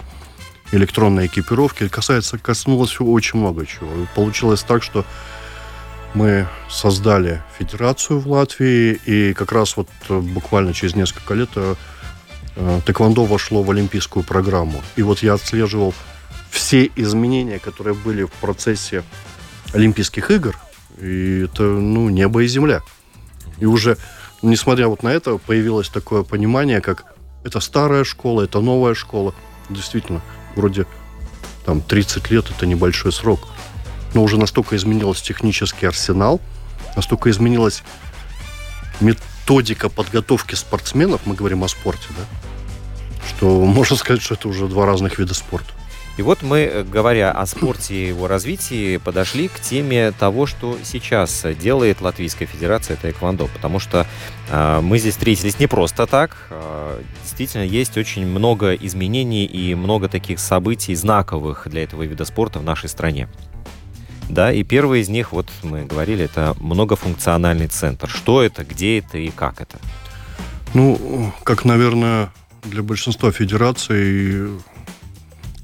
[0.71, 4.03] электронной экипировки, это касается, коснулось очень много чего.
[4.03, 5.05] И получилось так, что
[6.13, 11.75] мы создали федерацию в Латвии, и как раз вот э, буквально через несколько лет э,
[12.55, 14.81] э, тэквондо вошло в олимпийскую программу.
[14.95, 15.93] И вот я отслеживал
[16.49, 19.03] все изменения, которые были в процессе
[19.73, 20.57] Олимпийских игр,
[20.99, 22.81] и это, ну, небо и земля.
[23.59, 23.97] И уже
[24.41, 27.05] несмотря вот на это, появилось такое понимание, как
[27.43, 29.33] это старая школа, это новая школа.
[29.69, 30.21] Действительно,
[30.55, 30.85] вроде
[31.65, 33.47] там 30 лет это небольшой срок.
[34.13, 36.39] Но уже настолько изменилось технический арсенал,
[36.95, 37.83] настолько изменилась
[38.99, 42.23] методика подготовки спортсменов, мы говорим о спорте, да,
[43.27, 45.73] что можно сказать, что это уже два разных вида спорта.
[46.17, 50.77] И вот мы, э, говоря о спорте и его развитии, подошли к теме того, что
[50.83, 54.07] сейчас делает Латвийская Федерация Таэквондо, потому что
[54.49, 56.35] э, мы здесь встретились не просто так.
[56.49, 62.57] Э, действительно, есть очень много изменений и много таких событий знаковых для этого вида спорта
[62.57, 63.29] в нашей стране.
[64.27, 68.09] Да, и первый из них, вот мы говорили, это многофункциональный центр.
[68.09, 69.77] Что это, где это и как это?
[70.73, 72.31] Ну, как, наверное,
[72.63, 74.49] для большинства федераций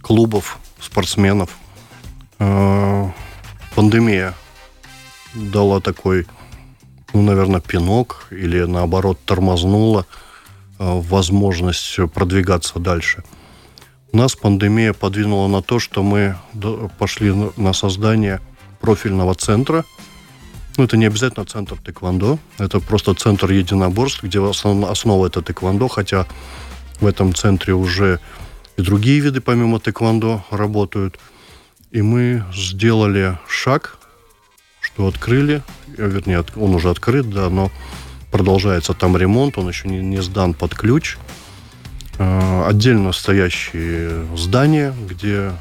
[0.04, 1.50] клубов, спортсменов.
[2.38, 3.12] А,
[3.74, 4.36] пандемия
[5.34, 6.28] дала такой,
[7.14, 10.06] ну, наверное, пинок или, наоборот, тормознула
[10.78, 13.24] а, возможность продвигаться дальше.
[14.12, 16.36] Нас пандемия подвинула на то, что мы
[17.00, 18.42] пошли на создание
[18.80, 19.86] профильного центра.
[20.78, 25.88] Ну, это не обязательно центр тэквондо, это просто центр единоборств, где основ, основа это тэквондо,
[25.88, 26.28] хотя
[27.00, 28.20] в этом центре уже
[28.78, 31.20] и другие виды помимо тэквондо работают.
[31.92, 34.00] И мы сделали шаг,
[34.82, 35.62] что открыли,
[35.98, 37.72] э, вернее, он уже открыт, да, но
[38.32, 41.18] продолжается там ремонт, он еще не, не сдан под ключ.
[42.18, 45.52] Э, отдельно стоящие здания, где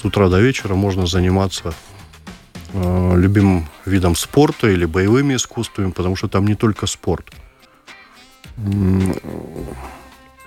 [0.00, 1.74] с утра до вечера можно заниматься
[2.72, 7.30] э, любимым видом спорта или боевыми искусствами, потому что там не только спорт.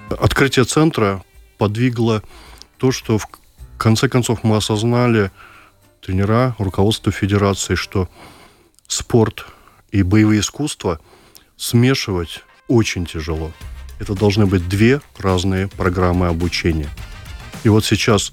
[0.09, 1.23] Открытие центра
[1.57, 2.23] подвигло
[2.77, 3.27] то, что в
[3.77, 5.31] конце концов мы осознали,
[6.01, 8.09] тренера, руководство федерации, что
[8.87, 9.45] спорт
[9.91, 10.99] и боевые искусства
[11.57, 13.51] смешивать очень тяжело.
[13.99, 16.89] Это должны быть две разные программы обучения.
[17.63, 18.31] И вот сейчас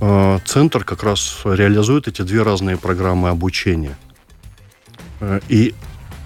[0.00, 3.96] э, центр как раз реализует эти две разные программы обучения.
[5.20, 5.74] Э, и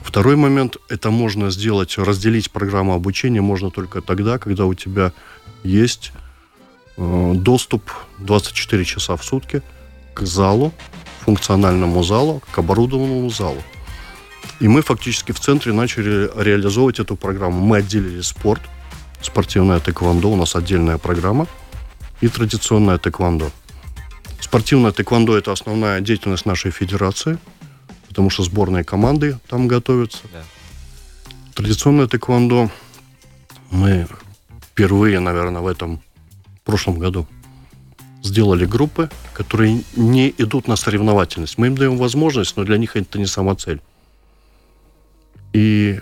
[0.03, 5.12] второй момент, это можно сделать, разделить программу обучения можно только тогда, когда у тебя
[5.64, 6.12] есть
[6.96, 9.62] э, доступ 24 часа в сутки
[10.14, 10.72] к залу,
[11.25, 13.62] функциональному залу, к оборудованному залу.
[14.61, 17.61] И мы фактически в центре начали реализовывать эту программу.
[17.61, 18.62] Мы отделили спорт,
[19.20, 21.46] спортивное тэквондо, у нас отдельная программа,
[22.20, 23.51] и традиционное тэквондо.
[24.40, 27.38] Спортивное тэквондо– это основная деятельность нашей федерации,
[28.09, 30.20] потому что сборные команды там готовятся.
[30.33, 30.42] Да.
[31.55, 32.70] Традиционное тэквондо
[33.70, 34.07] мы
[34.72, 36.00] впервые, наверное, в этом
[36.56, 37.26] в прошлом году
[38.22, 41.58] сделали группы, которые не идут на соревновательность.
[41.58, 43.80] Мы им даем возможность, но для них это не сама цель.
[45.52, 46.00] И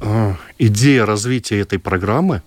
[0.00, 2.42] э, идея развития этой программы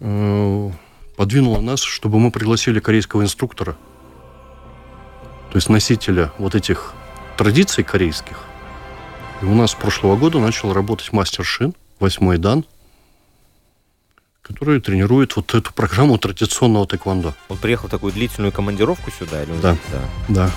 [0.00, 0.70] э,
[1.16, 3.76] подвинула нас, чтобы мы пригласили корейского инструктора,
[5.50, 6.94] то есть носителя вот этих
[7.36, 8.40] традиций корейских.
[9.42, 12.64] И у нас с прошлого года начал работать мастер Шин, восьмой дан,
[14.44, 17.34] который тренирует вот эту программу традиционного тэквондо.
[17.48, 19.42] Он приехал в такую длительную командировку сюда?
[19.42, 20.50] Или да, да, да.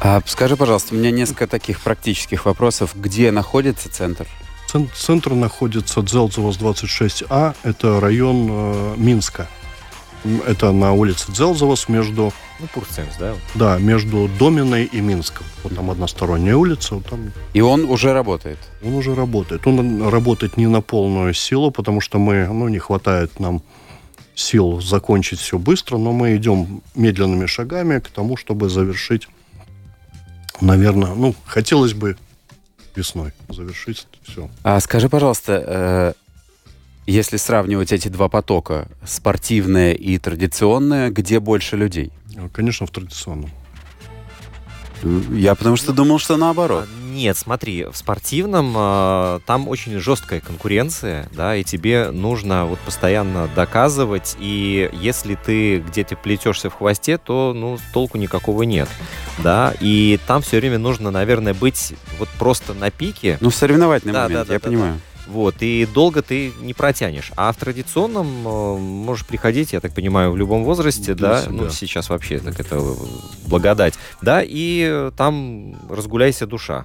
[0.00, 2.92] А скажи, пожалуйста, у меня несколько таких практических вопросов.
[2.94, 4.26] Где находится центр?
[4.94, 7.54] Центр находится Дзелзовос 26А.
[7.62, 9.48] Это район э, Минска.
[10.46, 12.32] Это на улице Дзелзовос между...
[12.58, 13.34] Ну, Пурцемс, да?
[13.54, 15.46] Да, между Доминой и Минском.
[15.62, 16.96] Вот там односторонняя улица.
[16.96, 17.32] Вот там...
[17.54, 18.58] И он уже работает?
[18.84, 19.66] Он уже работает.
[19.66, 23.62] Он работает не на полную силу, потому что мы, ну, не хватает нам
[24.34, 29.28] сил закончить все быстро, но мы идем медленными шагами к тому, чтобы завершить
[30.60, 32.16] наверное, ну, хотелось бы
[32.94, 34.48] весной завершить все.
[34.62, 36.12] А скажи, пожалуйста, э,
[37.06, 42.12] если сравнивать эти два потока, спортивное и традиционное, где больше людей?
[42.52, 43.50] Конечно, в традиционном.
[45.30, 46.86] Я потому что думал, что наоборот.
[46.86, 52.78] А, нет, смотри, в спортивном э, там очень жесткая конкуренция, да, и тебе нужно вот
[52.80, 58.88] постоянно доказывать, и если ты где-то плетешься в хвосте, то, ну, толку никакого нет,
[59.38, 63.38] да, и там все время нужно, наверное, быть вот просто на пике.
[63.40, 64.94] Ну, соревновательный да, момент, да, да, я да, понимаю.
[64.94, 65.09] Да.
[65.30, 67.30] Вот, и долго ты не протянешь.
[67.36, 71.52] А в традиционном э, можешь приходить, я так понимаю, в любом возрасте, да, себя.
[71.52, 72.82] ну, сейчас вообще так это
[73.46, 76.84] благодать, да, и там разгуляйся душа.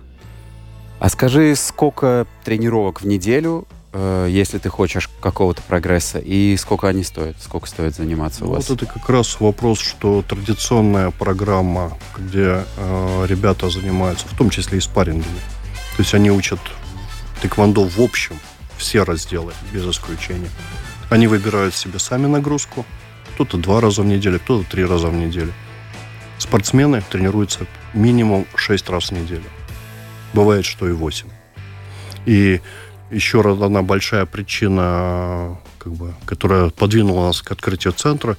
[1.00, 7.04] А скажи, сколько тренировок в неделю, э, если ты хочешь какого-то прогресса, и сколько они
[7.04, 7.38] стоят?
[7.42, 8.70] Сколько стоит заниматься ну, у вас?
[8.70, 14.78] Вот это как раз вопрос, что традиционная программа, где э, ребята занимаются, в том числе
[14.78, 15.40] и спаррингами,
[15.98, 16.60] то есть они учат
[17.42, 18.40] тэквондо в общем,
[18.78, 20.50] все разделы, без исключения.
[21.10, 22.86] Они выбирают себе сами нагрузку.
[23.34, 25.54] Кто-то два раза в неделю, кто-то три раза в неделю.
[26.38, 29.44] Спортсмены тренируются минимум шесть раз в неделю.
[30.34, 31.30] Бывает, что и восемь.
[32.26, 32.62] И
[33.12, 38.36] еще одна большая причина, как бы, которая подвинула нас к открытию центра,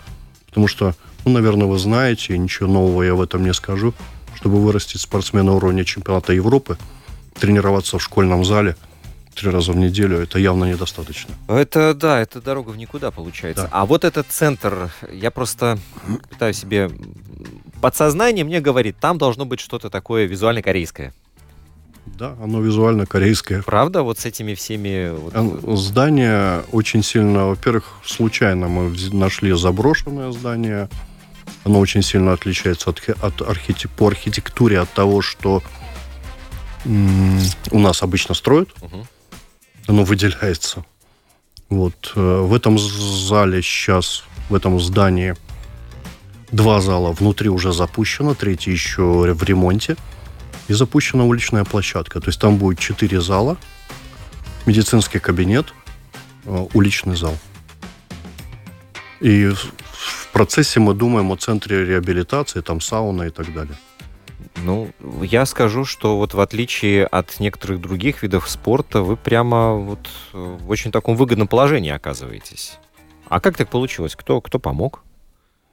[0.46, 3.94] потому что, ну, наверное, вы знаете, ничего нового я в этом не скажу,
[4.34, 6.76] чтобы вырастить спортсмена уровня чемпионата Европы,
[7.38, 8.76] тренироваться в школьном зале–
[9.36, 11.34] три раза в неделю, это явно недостаточно.
[11.46, 13.64] Это, да, это дорога в никуда получается.
[13.64, 13.68] Да.
[13.70, 15.78] А вот этот центр, я просто
[16.30, 16.90] пытаюсь себе...
[17.80, 21.12] Подсознание мне говорит, там должно быть что-то такое визуально-корейское.
[22.06, 23.62] Да, оно визуально корейское.
[23.62, 25.10] Правда, вот с этими всеми...
[25.10, 25.78] Вот...
[25.78, 30.88] Здание очень сильно, во-первых, случайно мы нашли заброшенное здание.
[31.64, 33.90] Оно очень сильно отличается от, от архитек...
[33.90, 35.62] по архитектуре от того, что
[36.86, 38.70] у нас обычно строят.
[38.80, 39.06] Угу
[39.86, 40.84] оно выделяется.
[41.68, 45.34] Вот э, в этом зале сейчас, в этом здании
[46.52, 49.96] два зала внутри уже запущено, третий еще в ремонте.
[50.68, 52.20] И запущена уличная площадка.
[52.20, 53.56] То есть там будет четыре зала,
[54.66, 55.72] медицинский кабинет,
[56.44, 57.36] э, уличный зал.
[59.20, 63.76] И в процессе мы думаем о центре реабилитации, там сауна и так далее.
[64.56, 64.90] Ну,
[65.22, 70.56] я скажу, что вот в отличие от некоторых других видов спорта, вы прямо вот э,
[70.60, 72.78] в очень таком выгодном положении оказываетесь.
[73.28, 74.14] А как так получилось?
[74.16, 75.02] Кто, кто помог?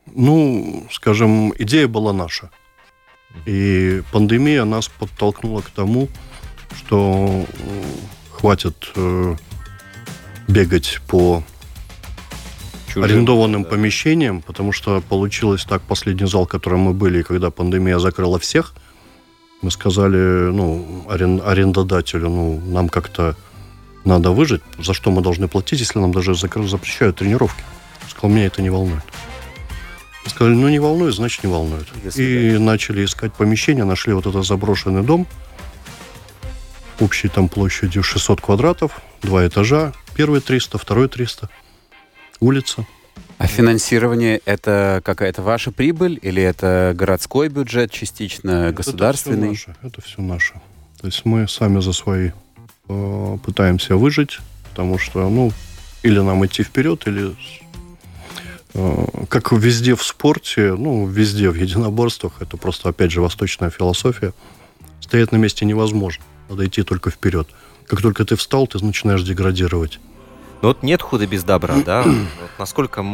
[0.05, 2.49] Ну, скажем, идея была наша.
[3.45, 6.07] И пандемия нас подтолкнула к тому,
[6.75, 7.45] что
[8.31, 9.35] хватит э,
[10.47, 11.43] бегать по
[12.93, 13.69] Чужим, арендованным да.
[13.69, 18.73] помещениям, потому что получилось так, последний зал, в котором мы были, когда пандемия закрыла всех,
[19.61, 20.17] мы сказали,
[20.51, 23.35] ну, арен- арендодателю, ну, нам как-то
[24.05, 27.63] надо выжить, за что мы должны платить, если нам даже запрещают тренировки.
[28.09, 29.03] Сказал, меня это не волнует.
[30.27, 31.87] Сказали, ну не волнует, значит не волнует.
[32.01, 32.59] До И свидания.
[32.59, 35.27] начали искать помещение, нашли вот этот заброшенный дом,
[36.99, 41.49] общей там площадью 600 квадратов, два этажа, первый 300, второй 300,
[42.43, 42.85] улица.
[43.37, 49.49] А финансирование это какая-то ваша прибыль или это городской бюджет частично, государственный?
[49.49, 49.75] Это все наше.
[49.81, 50.53] Это все наше.
[51.01, 52.31] То есть мы сами за свои
[52.87, 54.39] э, пытаемся выжить,
[54.69, 55.51] потому что, ну,
[56.03, 57.35] или нам идти вперед, или
[58.73, 64.33] э, как везде в спорте, ну, везде в единоборствах, это просто, опять же, восточная философия.
[65.01, 66.23] Стоять на месте невозможно.
[66.49, 67.49] Надо идти только вперед.
[67.87, 69.99] Как только ты встал, ты начинаешь деградировать.
[70.63, 72.03] Ну вот нет худа без добра, да?
[72.03, 73.05] Вот насколько,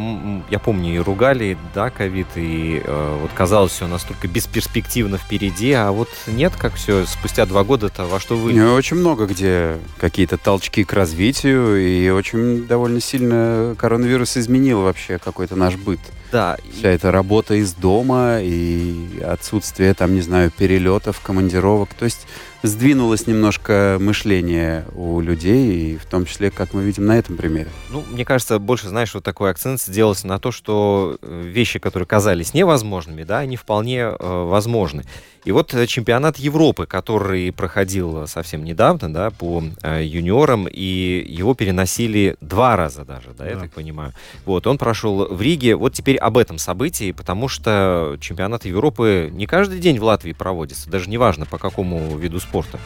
[0.50, 5.90] я помню, и ругали, да, ковид, и э, вот казалось все настолько бесперспективно впереди, а
[5.90, 8.52] вот нет, как все спустя два года-то во что вы...
[8.52, 15.18] Ну, Очень много где какие-то толчки к развитию, и очень довольно сильно коронавирус изменил вообще
[15.18, 15.98] какой-то наш быт.
[16.30, 21.94] Да, и- Вся эта работа из дома и отсутствие, там, не знаю, перелетов, командировок.
[21.94, 22.28] То есть
[22.62, 27.68] сдвинулось немножко мышление у людей, и в том числе, как мы видим на этом примере.
[27.90, 32.06] Ну, мне кажется, больше, знаешь, вот такой акцент сделался на то, что э, вещи, которые
[32.06, 35.04] казались невозможными, да, они вполне э, возможны.
[35.44, 41.54] И вот э, чемпионат Европы, который проходил совсем недавно, да, по э, юниорам, и его
[41.54, 43.60] переносили два раза даже, да, я Да.
[43.62, 44.12] так понимаю.
[44.44, 45.76] Вот, он прошел в Риге.
[45.76, 50.90] Вот теперь об этом событии, потому что чемпионат Европы не каждый день в Латвии проводится,
[50.90, 52.78] даже неважно по какому виду спорта.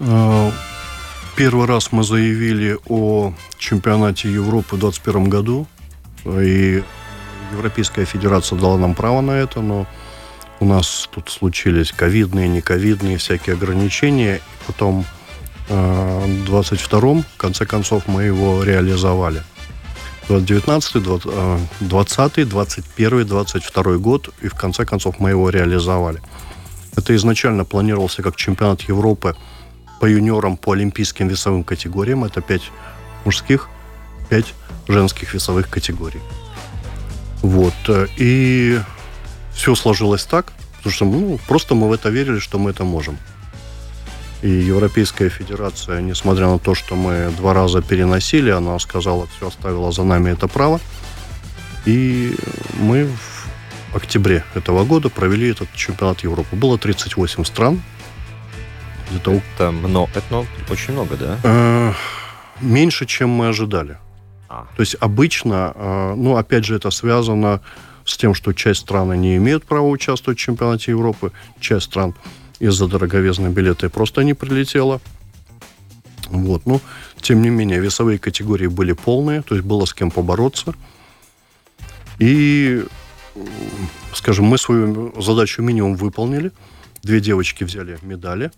[0.00, 0.50] Э,
[1.36, 5.66] Первый раз мы заявили о чемпионате Европы в 2021 году,
[6.24, 6.82] и
[7.52, 9.86] Европейская Федерация дала нам право на это, но
[10.60, 14.40] у нас тут случились ковидные, нековидные всякие ограничения.
[14.66, 15.04] Потом
[15.68, 19.42] э, в 22-м, в конце концов, мы его реализовали.
[20.28, 21.02] 19
[21.80, 26.20] 20 21 22 год, и в конце концов мы его реализовали.
[26.96, 29.36] Это изначально планировался как чемпионат Европы
[30.00, 32.24] по юниорам по олимпийским весовым категориям.
[32.24, 32.62] Это 5
[33.24, 33.68] мужских,
[34.30, 34.54] 5
[34.88, 36.20] женских весовых категорий.
[37.42, 37.74] Вот.
[37.88, 38.80] э, И
[39.56, 43.18] все сложилось так, потому что ну, просто мы в это верили, что мы это можем.
[44.42, 49.90] И Европейская Федерация, несмотря на то, что мы два раза переносили, она сказала, все, оставила
[49.90, 50.78] за нами это право.
[51.86, 52.36] И
[52.78, 53.06] мы
[53.92, 56.54] в октябре этого года провели этот чемпионат Европы.
[56.54, 57.82] Было 38 стран.
[59.10, 61.38] Где-то Это, много, это ну, очень много, да?
[61.44, 61.92] Э,
[62.60, 63.98] Меньше, чем мы ожидали.
[64.48, 64.66] А.
[64.76, 67.60] То есть обычно, э, ну, опять же, это связано
[68.06, 72.14] с тем, что часть стран не имеют права участвовать в чемпионате Европы, часть стран
[72.58, 75.00] из-за дороговизны билеты просто не прилетела.
[76.28, 76.80] Вот, ну,
[77.20, 80.74] тем не менее, весовые категории были полные, то есть было с кем побороться.
[82.18, 82.84] И,
[84.14, 86.52] скажем, мы свою задачу минимум выполнили.
[87.02, 88.50] Две девочки взяли медали.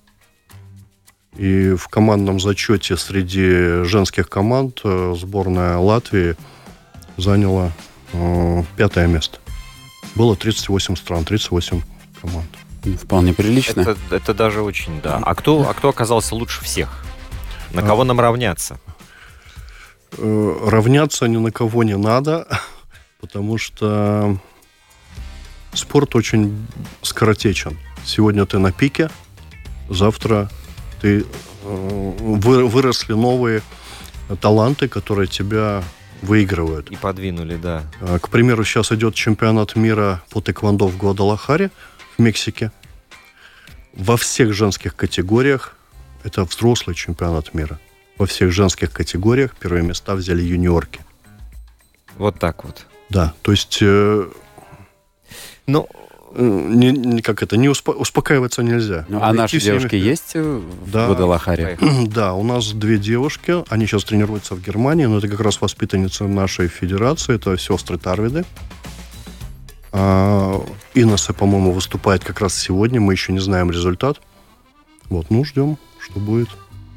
[1.36, 6.36] И в командном зачете среди женских команд э, сборная Латвии
[7.16, 7.72] заняла
[8.76, 9.38] пятое место.
[10.14, 11.82] Было 38 стран, 38
[12.20, 12.48] команд.
[13.02, 13.80] Вполне прилично.
[13.82, 15.20] Это, это даже очень, да.
[15.22, 17.04] А кто, а кто оказался лучше всех?
[17.72, 18.78] На кого нам равняться?
[20.16, 22.46] Э, равняться ни на кого не надо,
[23.20, 24.38] потому что
[25.74, 26.66] спорт очень
[27.02, 27.78] скоротечен.
[28.04, 29.11] Сегодня ты на пике,
[29.90, 30.48] завтра
[31.02, 31.24] ты э,
[31.62, 33.62] вы- выросли новые
[34.40, 35.82] таланты, которые тебя
[36.23, 36.91] выигрывают.
[36.91, 37.85] И подвинули, да.
[38.01, 41.71] Э, К примеру, сейчас идет чемпионат мира по тэквондо в Гвадалахаре,
[42.16, 42.73] в Мексике.
[43.95, 45.77] Во всех женских категориях,
[46.25, 47.79] это взрослый чемпионат мира,
[48.16, 51.01] во всех женских категориях первые места взяли юниорки.
[52.16, 52.87] Вот так вот.
[53.11, 54.29] Да, то есть, э,
[55.66, 59.05] Ну, э, не, не- как это, не успо- успокаиваться нельзя.
[59.09, 60.05] Ну, а наши девушки вперед.
[60.05, 61.07] есть э, в Да.
[61.07, 61.76] Гвадалахаре?
[61.79, 62.07] поехали.
[62.09, 66.24] Да, у нас две девушки, они сейчас тренируются в Германии, но это как раз воспитанницы
[66.24, 68.45] нашей федерации, это сестры Тарвиды.
[69.93, 70.61] А,
[70.95, 73.01] Иноса, по-моему, выступает как раз сегодня.
[73.01, 74.20] Мы еще не знаем результат.
[75.09, 76.49] Вот, ну, ждем, что будет.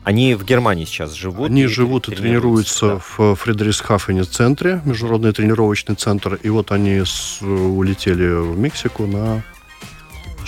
[0.03, 1.49] Они в Германии сейчас живут?
[1.49, 3.01] Они и живут и тренируются, да.
[3.17, 6.35] в Фредериксхафене центре, международный тренировочный центр.
[6.35, 9.43] И вот они с, улетели в Мексику на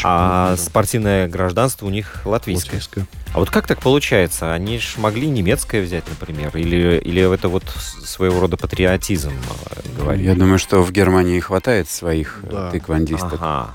[0.03, 2.79] а спортивное гражданство у них латвийское.
[2.79, 3.07] латвийское.
[3.33, 4.53] А вот как так получается?
[4.53, 10.25] Они же могли немецкое взять, например, или, или это вот своего рода патриотизм э, говорит?
[10.25, 12.71] Я думаю, что в Германии хватает своих э, да.
[12.71, 13.33] тайквандистов.
[13.39, 13.71] Ага.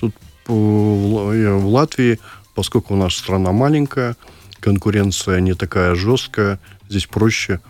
[0.00, 0.14] Тут
[0.46, 2.20] в Латвии,
[2.54, 4.16] поскольку у нас страна маленькая,
[4.60, 7.60] конкуренция не такая жесткая, здесь проще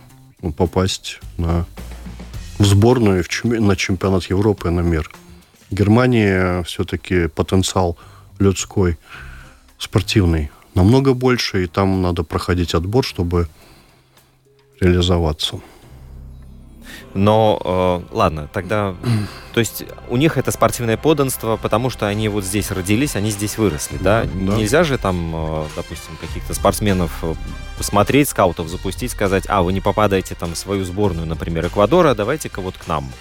[0.41, 1.65] ну, попасть на,
[2.57, 5.09] в сборную в, на чемпионат Европы на мир.
[5.71, 7.97] Германии все-таки потенциал
[8.39, 8.97] людской,
[9.77, 13.47] спортивный намного больше, и там надо проходить отбор, чтобы
[14.79, 15.59] реализоваться.
[17.13, 18.95] Но, э, ладно, тогда...
[19.53, 23.57] То есть у них это спортивное подданство, потому что они вот здесь родились, они здесь
[23.57, 24.23] выросли, да?
[24.23, 24.55] да.
[24.55, 27.33] Нельзя же там, э, допустим, каких-то спортсменов э,
[27.77, 32.61] посмотреть, скаутов запустить, сказать, а, вы не попадаете там в свою сборную, например, Эквадора, давайте-ка
[32.61, 33.11] вот к нам.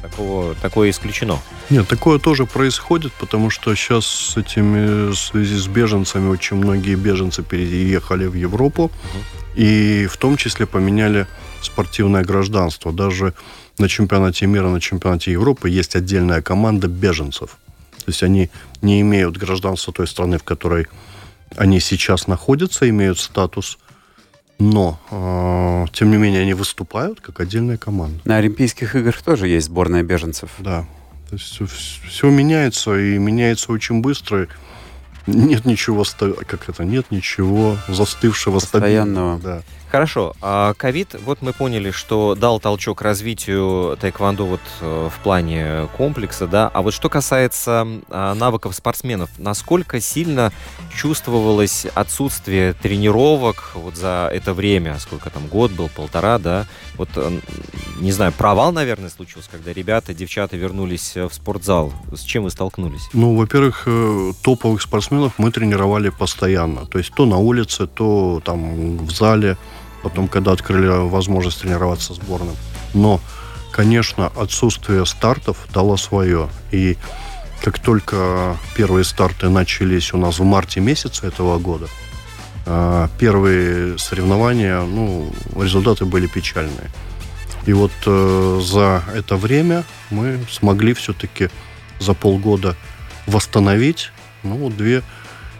[0.00, 1.38] Такого, такое исключено.
[1.68, 6.94] Нет, такое тоже происходит, потому что сейчас с этими, в связи с беженцами, очень многие
[6.94, 8.92] беженцы переехали в Европу, угу.
[9.56, 11.26] и в том числе поменяли
[11.62, 12.92] спортивное гражданство.
[12.92, 13.34] Даже
[13.78, 17.56] на чемпионате мира, на чемпионате Европы есть отдельная команда беженцев.
[17.98, 18.50] То есть они
[18.82, 20.86] не имеют гражданства той страны, в которой
[21.56, 23.78] они сейчас находятся, имеют статус–
[24.60, 28.20] но, э, тем не менее, они выступают как отдельная команда.
[28.26, 30.50] На Олимпийских играх тоже есть сборная беженцев.
[30.58, 30.86] Да.
[31.30, 31.58] То есть
[32.06, 34.48] все меняется, и меняется очень быстро.
[35.26, 36.04] Нет ничего,
[36.46, 39.38] как это, нет ничего застывшего, Постоянного.
[39.38, 39.62] стабильного.
[39.62, 39.62] Да.
[39.90, 40.34] Хорошо.
[40.40, 46.46] А ковид, вот мы поняли, что дал толчок развитию тайквандо вот э, в плане комплекса,
[46.46, 46.70] да.
[46.72, 50.52] А вот что касается а, навыков спортсменов, насколько сильно
[50.96, 56.66] чувствовалось отсутствие тренировок вот за это время, сколько там год был, полтора, да?
[56.96, 57.40] Вот, э,
[57.98, 61.92] не знаю, провал, наверное, случился, когда ребята, девчата вернулись э, в спортзал.
[62.12, 63.08] С чем вы столкнулись?
[63.12, 63.88] Ну, во-первых,
[64.42, 66.86] топовых спортсменов мы тренировали постоянно.
[66.86, 69.56] То есть то на улице, то там в зале
[70.02, 72.56] потом, когда открыли возможность тренироваться сборным.
[72.94, 73.20] Но,
[73.72, 76.48] конечно, отсутствие стартов дало свое.
[76.70, 76.96] И
[77.62, 81.88] как только первые старты начались у нас в марте месяце этого года,
[82.66, 86.90] а, первые соревнования, ну, результаты были печальные.
[87.66, 91.50] И вот э, за это время мы смогли все-таки
[91.98, 92.74] за полгода
[93.26, 95.02] восстановить ну, две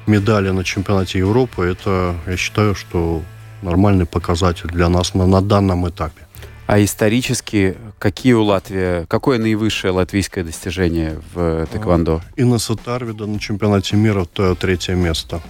[0.07, 1.67] медали на чемпионате Европы.
[1.67, 3.23] Это, я считаю, что
[3.63, 6.23] нормальный показатель для нас на, на данном этапе.
[6.67, 12.23] А исторически какие у Латвии, какое наивысшее латвийское достижение в тэквондо?
[12.37, 15.41] Инесса Тарвида на чемпионате мира то третье место.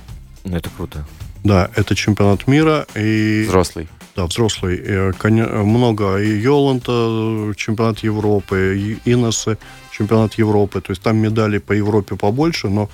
[0.45, 1.07] Ну, это круто.
[1.45, 3.45] Да, это чемпионат мира и...
[3.47, 3.89] Взрослый.
[4.17, 4.77] Да, взрослый.
[4.77, 5.33] И,
[5.63, 6.17] много.
[6.17, 9.59] И Йоланта, чемпионат Европы, и Инессы,
[9.93, 10.81] чемпионат Европы.
[10.81, 12.89] То есть там медали по Европе побольше, но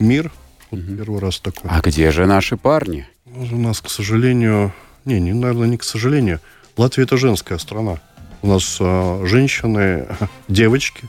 [0.00, 0.32] мир
[0.70, 0.96] вот угу.
[0.96, 1.70] первый раз такой.
[1.70, 3.06] А где же наши парни?
[3.34, 4.72] У нас, к сожалению,
[5.04, 6.40] не, не, наверное, не к сожалению.
[6.76, 8.00] Латвия это женская страна.
[8.42, 10.06] У нас э, женщины,
[10.48, 11.04] девочки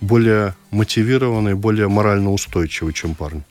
[0.00, 3.42] более мотивированные, более морально устойчивые, чем парни.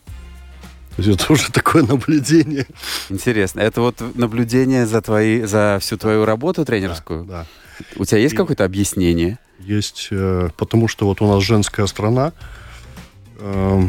[0.95, 2.65] То есть это уже такое наблюдение.
[3.09, 3.61] Интересно.
[3.61, 7.23] Это вот наблюдение за, твои, за всю твою работу тренерскую?
[7.23, 7.45] Да.
[7.79, 7.85] да.
[7.95, 9.39] У тебя есть И какое-то объяснение?
[9.59, 12.33] Есть, э, потому что вот у нас женская страна,
[13.37, 13.81] э,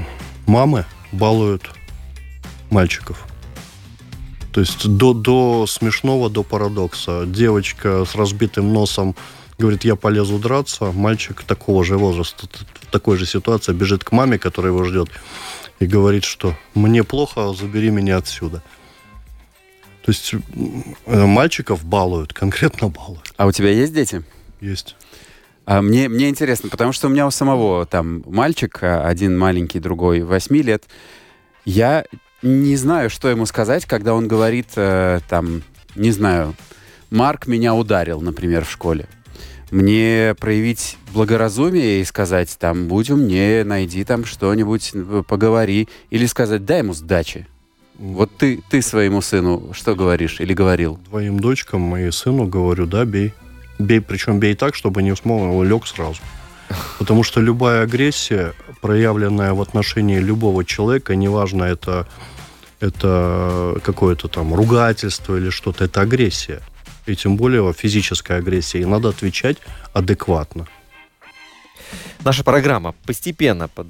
[0.47, 1.70] мамы балуют
[2.70, 3.26] мальчиков.
[4.53, 7.25] То есть до, до смешного, до парадокса.
[7.27, 9.15] Девочка с разбитым носом
[9.59, 10.91] говорит, я полезу драться.
[10.93, 12.49] Мальчик такого же возраста,
[12.81, 15.09] в такой же ситуации, бежит к маме, которая его ждет,
[15.79, 18.63] и говорит, что мне плохо, забери меня отсюда.
[20.03, 20.35] То есть
[21.07, 23.33] э, мальчиков балуют, конкретно балуют.
[23.37, 24.25] А у тебя есть дети?
[24.61, 24.97] Есть.
[25.67, 29.79] А мне, мне интересно, потому что у меня у самого там мальчик, а, один маленький,
[29.79, 30.85] другой 8 лет.
[31.65, 32.05] Я
[32.43, 35.62] не знаю, что ему сказать, когда он говорит, э, там,
[35.95, 36.55] не знаю,
[37.11, 39.07] Марк меня ударил, например, в школе.
[39.70, 45.88] Мне проявить благоразумие и сказать, там, будь умнее, найди там что-нибудь, э, поговори.
[46.11, 47.47] Или сказать, дай ему сдачи.
[47.99, 50.99] Вот ты, ты своему сыну что говоришь или говорил?
[51.09, 53.34] Твоим дочкам и сыну говорю, да, бей.
[53.78, 56.20] Бей, причем бей так, чтобы не смог, лег сразу.
[56.99, 62.07] Потому что любая агрессия, проявленная в отношении любого человека, неважно, это,
[62.81, 66.61] это какое-то там ругательство или что-то, это агрессия.
[67.07, 68.81] И тем более физическая агрессия.
[68.81, 69.57] И надо отвечать
[69.93, 70.66] адекватно.
[72.23, 73.87] Наша программа постепенно под,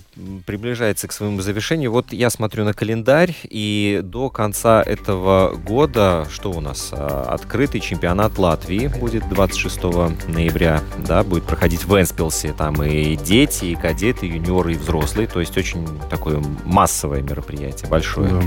[0.46, 1.90] приближается к своему завершению.
[1.90, 6.90] Вот я смотрю на календарь, и до конца этого года, что у нас?
[6.92, 9.82] А, открытый чемпионат Латвии будет 26
[10.28, 12.52] ноября, да, будет проходить в Энспилсе.
[12.52, 15.26] Там и дети, и кадеты, и юниоры, и взрослые.
[15.26, 18.30] То есть очень такое массовое мероприятие, большое.
[18.30, 18.42] Да.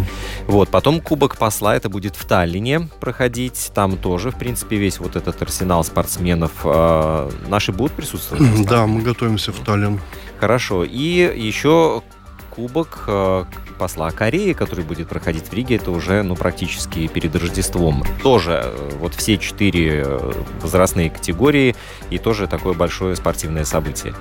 [0.47, 3.71] Вот, потом Кубок Посла, это будет в Таллине проходить.
[3.75, 6.51] Там тоже, в принципе, весь вот этот арсенал спортсменов.
[6.63, 8.65] А, наши будут присутствовать?
[8.65, 9.99] Да, мы готовимся в Таллине Сталин.
[10.39, 10.83] Хорошо.
[10.83, 12.03] И еще
[12.51, 13.45] кубок э,
[13.79, 18.03] посла Кореи, который будет проходить в Риге, это уже ну, практически перед Рождеством.
[18.21, 21.75] Тоже э, вот все четыре э, возрастные категории
[22.09, 24.13] и тоже такое большое спортивное событие.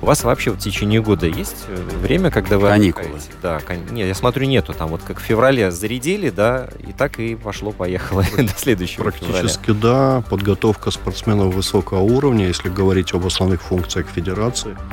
[0.00, 1.66] У вас вообще в течение года есть
[2.00, 2.68] время, когда вы...
[2.68, 3.06] Каникулы.
[3.06, 3.30] Отдыхаете?
[3.42, 3.76] Да, кон...
[3.90, 4.72] нет, я смотрю, нету.
[4.72, 9.80] Там вот как в феврале зарядили, да, и так и пошло-поехало до следующего Практически февраля.
[9.80, 10.24] да.
[10.28, 14.76] Подготовка спортсменов высокого уровня, если говорить об основных функциях федерации–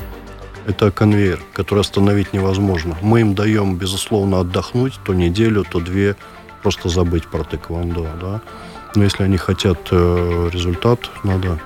[0.67, 2.97] это конвейер, который остановить невозможно.
[3.01, 6.15] Мы им даем, безусловно, отдохнуть то неделю, то две,
[6.63, 8.41] просто забыть про тэквондо, да.
[8.95, 11.59] Но если они хотят э, результат, надо...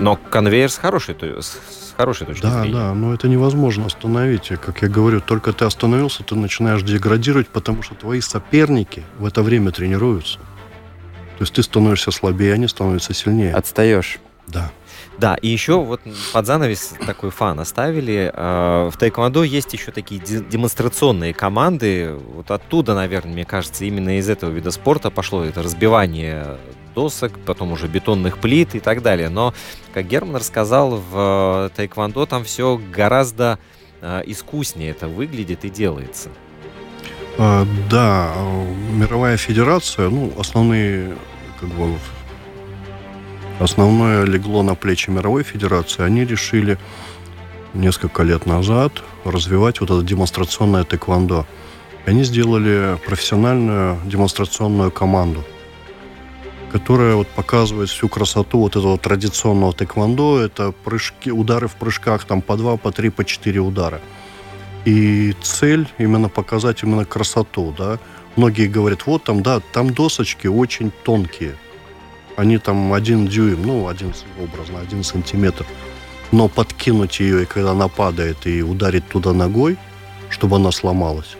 [0.00, 1.58] Но конвейер с хорошей, с
[1.96, 2.74] хорошей точки да, зрения.
[2.74, 4.50] Да, да, но это невозможно остановить.
[4.50, 9.24] И, как я говорю, только ты остановился, ты начинаешь деградировать, потому что твои соперники в
[9.24, 10.38] это время тренируются.
[10.38, 13.54] То есть ты становишься слабее, они становятся сильнее.
[13.54, 14.18] Отстаешь.
[14.46, 14.70] Да.
[15.18, 16.00] Да, и еще вот
[16.32, 18.30] под занавес такой фан оставили.
[18.34, 22.12] А, в тайквондо есть еще такие демонстрационные команды.
[22.34, 26.58] Вот оттуда, наверное, мне кажется, именно из этого вида спорта пошло это разбивание
[26.94, 29.28] досок, потом уже бетонных плит и так далее.
[29.28, 29.54] Но,
[29.92, 33.58] как Герман рассказал, в тайквондо там все гораздо
[34.00, 36.30] а, искуснее это выглядит и делается.
[37.38, 38.32] А, да,
[38.92, 41.16] мировая федерация, ну, основные
[41.60, 41.98] как бы
[43.60, 46.02] Основное легло на плечи мировой федерации.
[46.02, 46.76] Они решили
[47.72, 48.92] несколько лет назад
[49.24, 51.46] развивать вот это демонстрационное тэквондо.
[52.04, 55.44] Они сделали профессиональную демонстрационную команду,
[56.74, 60.40] которая вот показывает всю красоту вот этого традиционного тэквондо.
[60.40, 64.00] Это прыжки, удары в прыжках там по два, по три, по четыре удара.
[64.84, 67.98] И цель именно показать именно красоту, да.
[68.36, 71.54] Многие говорят, вот там, да, там досочки очень тонкие–
[72.36, 74.12] они там один дюйм, ну, один,
[74.42, 75.66] образно, один сантиметр.
[76.32, 79.76] Но подкинуть ее, и когда она падает, и ударить туда ногой,
[80.30, 81.36] чтобы она сломалась,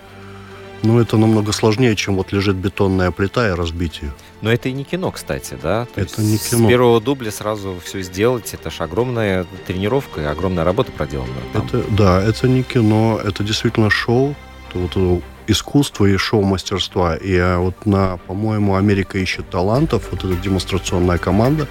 [0.82, 4.12] ну, это намного сложнее, чем вот лежит бетонная плита и разбить ее.
[4.40, 5.86] Но это и не кино, кстати, да?
[5.94, 6.66] То это не кино.
[6.66, 11.32] С первого дубля сразу все сделать, это же огромная тренировка и огромная работа проделана.
[11.54, 14.34] Это, да, это не кино, это действительно шоу.
[14.68, 17.16] Это вот искусства и шоу-мастерства.
[17.16, 21.68] И а, вот на, по-моему, «Америка ищет талантов», вот эта демонстрационная команда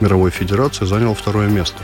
[0.00, 1.78] мировой федерации заняла второе место.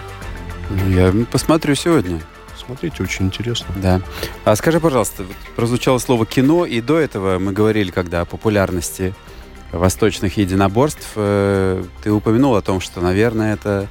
[0.89, 2.21] Я посмотрю сегодня.
[2.57, 3.67] Смотрите, очень интересно.
[3.77, 4.03] Да.
[4.45, 5.25] А скажи, пожалуйста,
[5.57, 9.15] прозвучало слово кино, и до этого мы говорили, когда о популярности
[9.73, 13.89] восточных единоборств, э, ты упомянул о том, что, наверное, это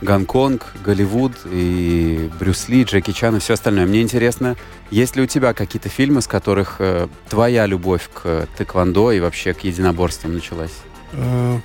[0.00, 3.86] Гонконг, Голливуд и Брюс Ли, Джеки Чан и все остальное.
[3.86, 4.56] Мне интересно,
[4.90, 9.54] есть ли у тебя какие-то фильмы, с которых э, твоя любовь к тэквондо и вообще
[9.54, 10.74] к единоборствам началась?
[11.12, 11.58] Э.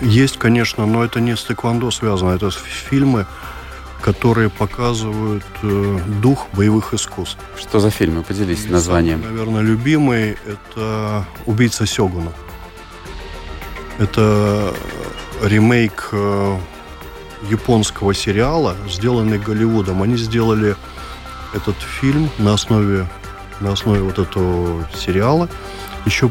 [0.00, 2.30] Есть, конечно, но это не с тэквондо связано.
[2.30, 3.26] Это фильмы,
[4.06, 7.40] которые показывают э, дух боевых искусств.
[7.56, 8.22] Что за фильмы?
[8.22, 9.20] Поделись и названием.
[9.20, 12.32] Самый, наверное, любимый– это «Убийца Сёгуна».
[13.98, 14.72] Это
[15.42, 16.58] ремейк э,
[17.50, 20.02] японского сериала, сделанный Голливудом.
[20.02, 20.76] Они сделали
[21.52, 23.08] этот фильм на основе,
[23.58, 25.48] на основе вот этого сериала.
[26.04, 26.30] Еще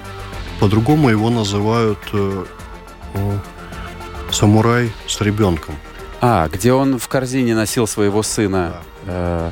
[0.62, 2.46] по-другому его называют э,
[3.16, 3.38] э,
[4.32, 5.76] «Самурай с ребенком».
[6.22, 8.82] А, где он в корзине носил своего сына.
[9.06, 9.52] Да.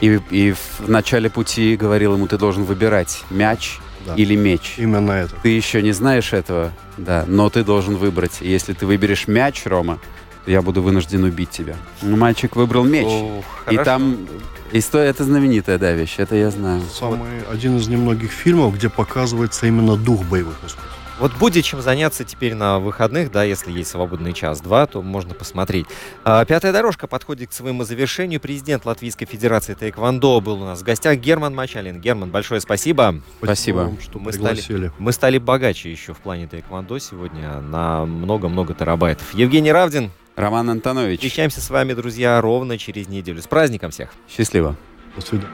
[0.00, 4.14] и, и в начале пути говорил ему, ты должен выбирать мяч да.
[4.14, 4.74] или меч.
[4.76, 5.36] Именно это.
[5.42, 8.40] Ты еще не знаешь этого, да, но ты должен выбрать.
[8.40, 9.98] Если ты выберешь мяч, Рома,
[10.46, 11.76] я буду вынужден убить тебя.
[12.02, 13.06] Ну, мальчик выбрал меч.
[13.06, 14.26] Ох, и там
[14.72, 16.82] история, это знаменитая, да, вещь, это я знаю.
[16.92, 17.54] Самый, вот.
[17.54, 20.88] один из немногих фильмов, где показывается именно дух боевых искусств.
[21.20, 25.86] Вот будет чем заняться теперь на выходных, да, если есть свободный час-два, то можно посмотреть.
[26.24, 28.40] А, пятая дорожка подходит к своему завершению.
[28.40, 32.00] Президент Латвийской Федерации Тайквандо был у нас в гостях Герман Мачалин.
[32.00, 33.20] Герман, большое спасибо.
[33.40, 38.74] Спасибо, вам, что мы стали, мы стали богаче еще в плане Тайквандо сегодня на много-много
[38.74, 39.32] терабайтов.
[39.34, 40.10] Евгений Равдин.
[40.34, 41.20] Роман Антонович.
[41.20, 43.40] Встречаемся с вами, друзья, ровно через неделю.
[43.40, 44.12] С праздником всех.
[44.28, 44.76] Счастливо.
[45.14, 45.48] До свидания.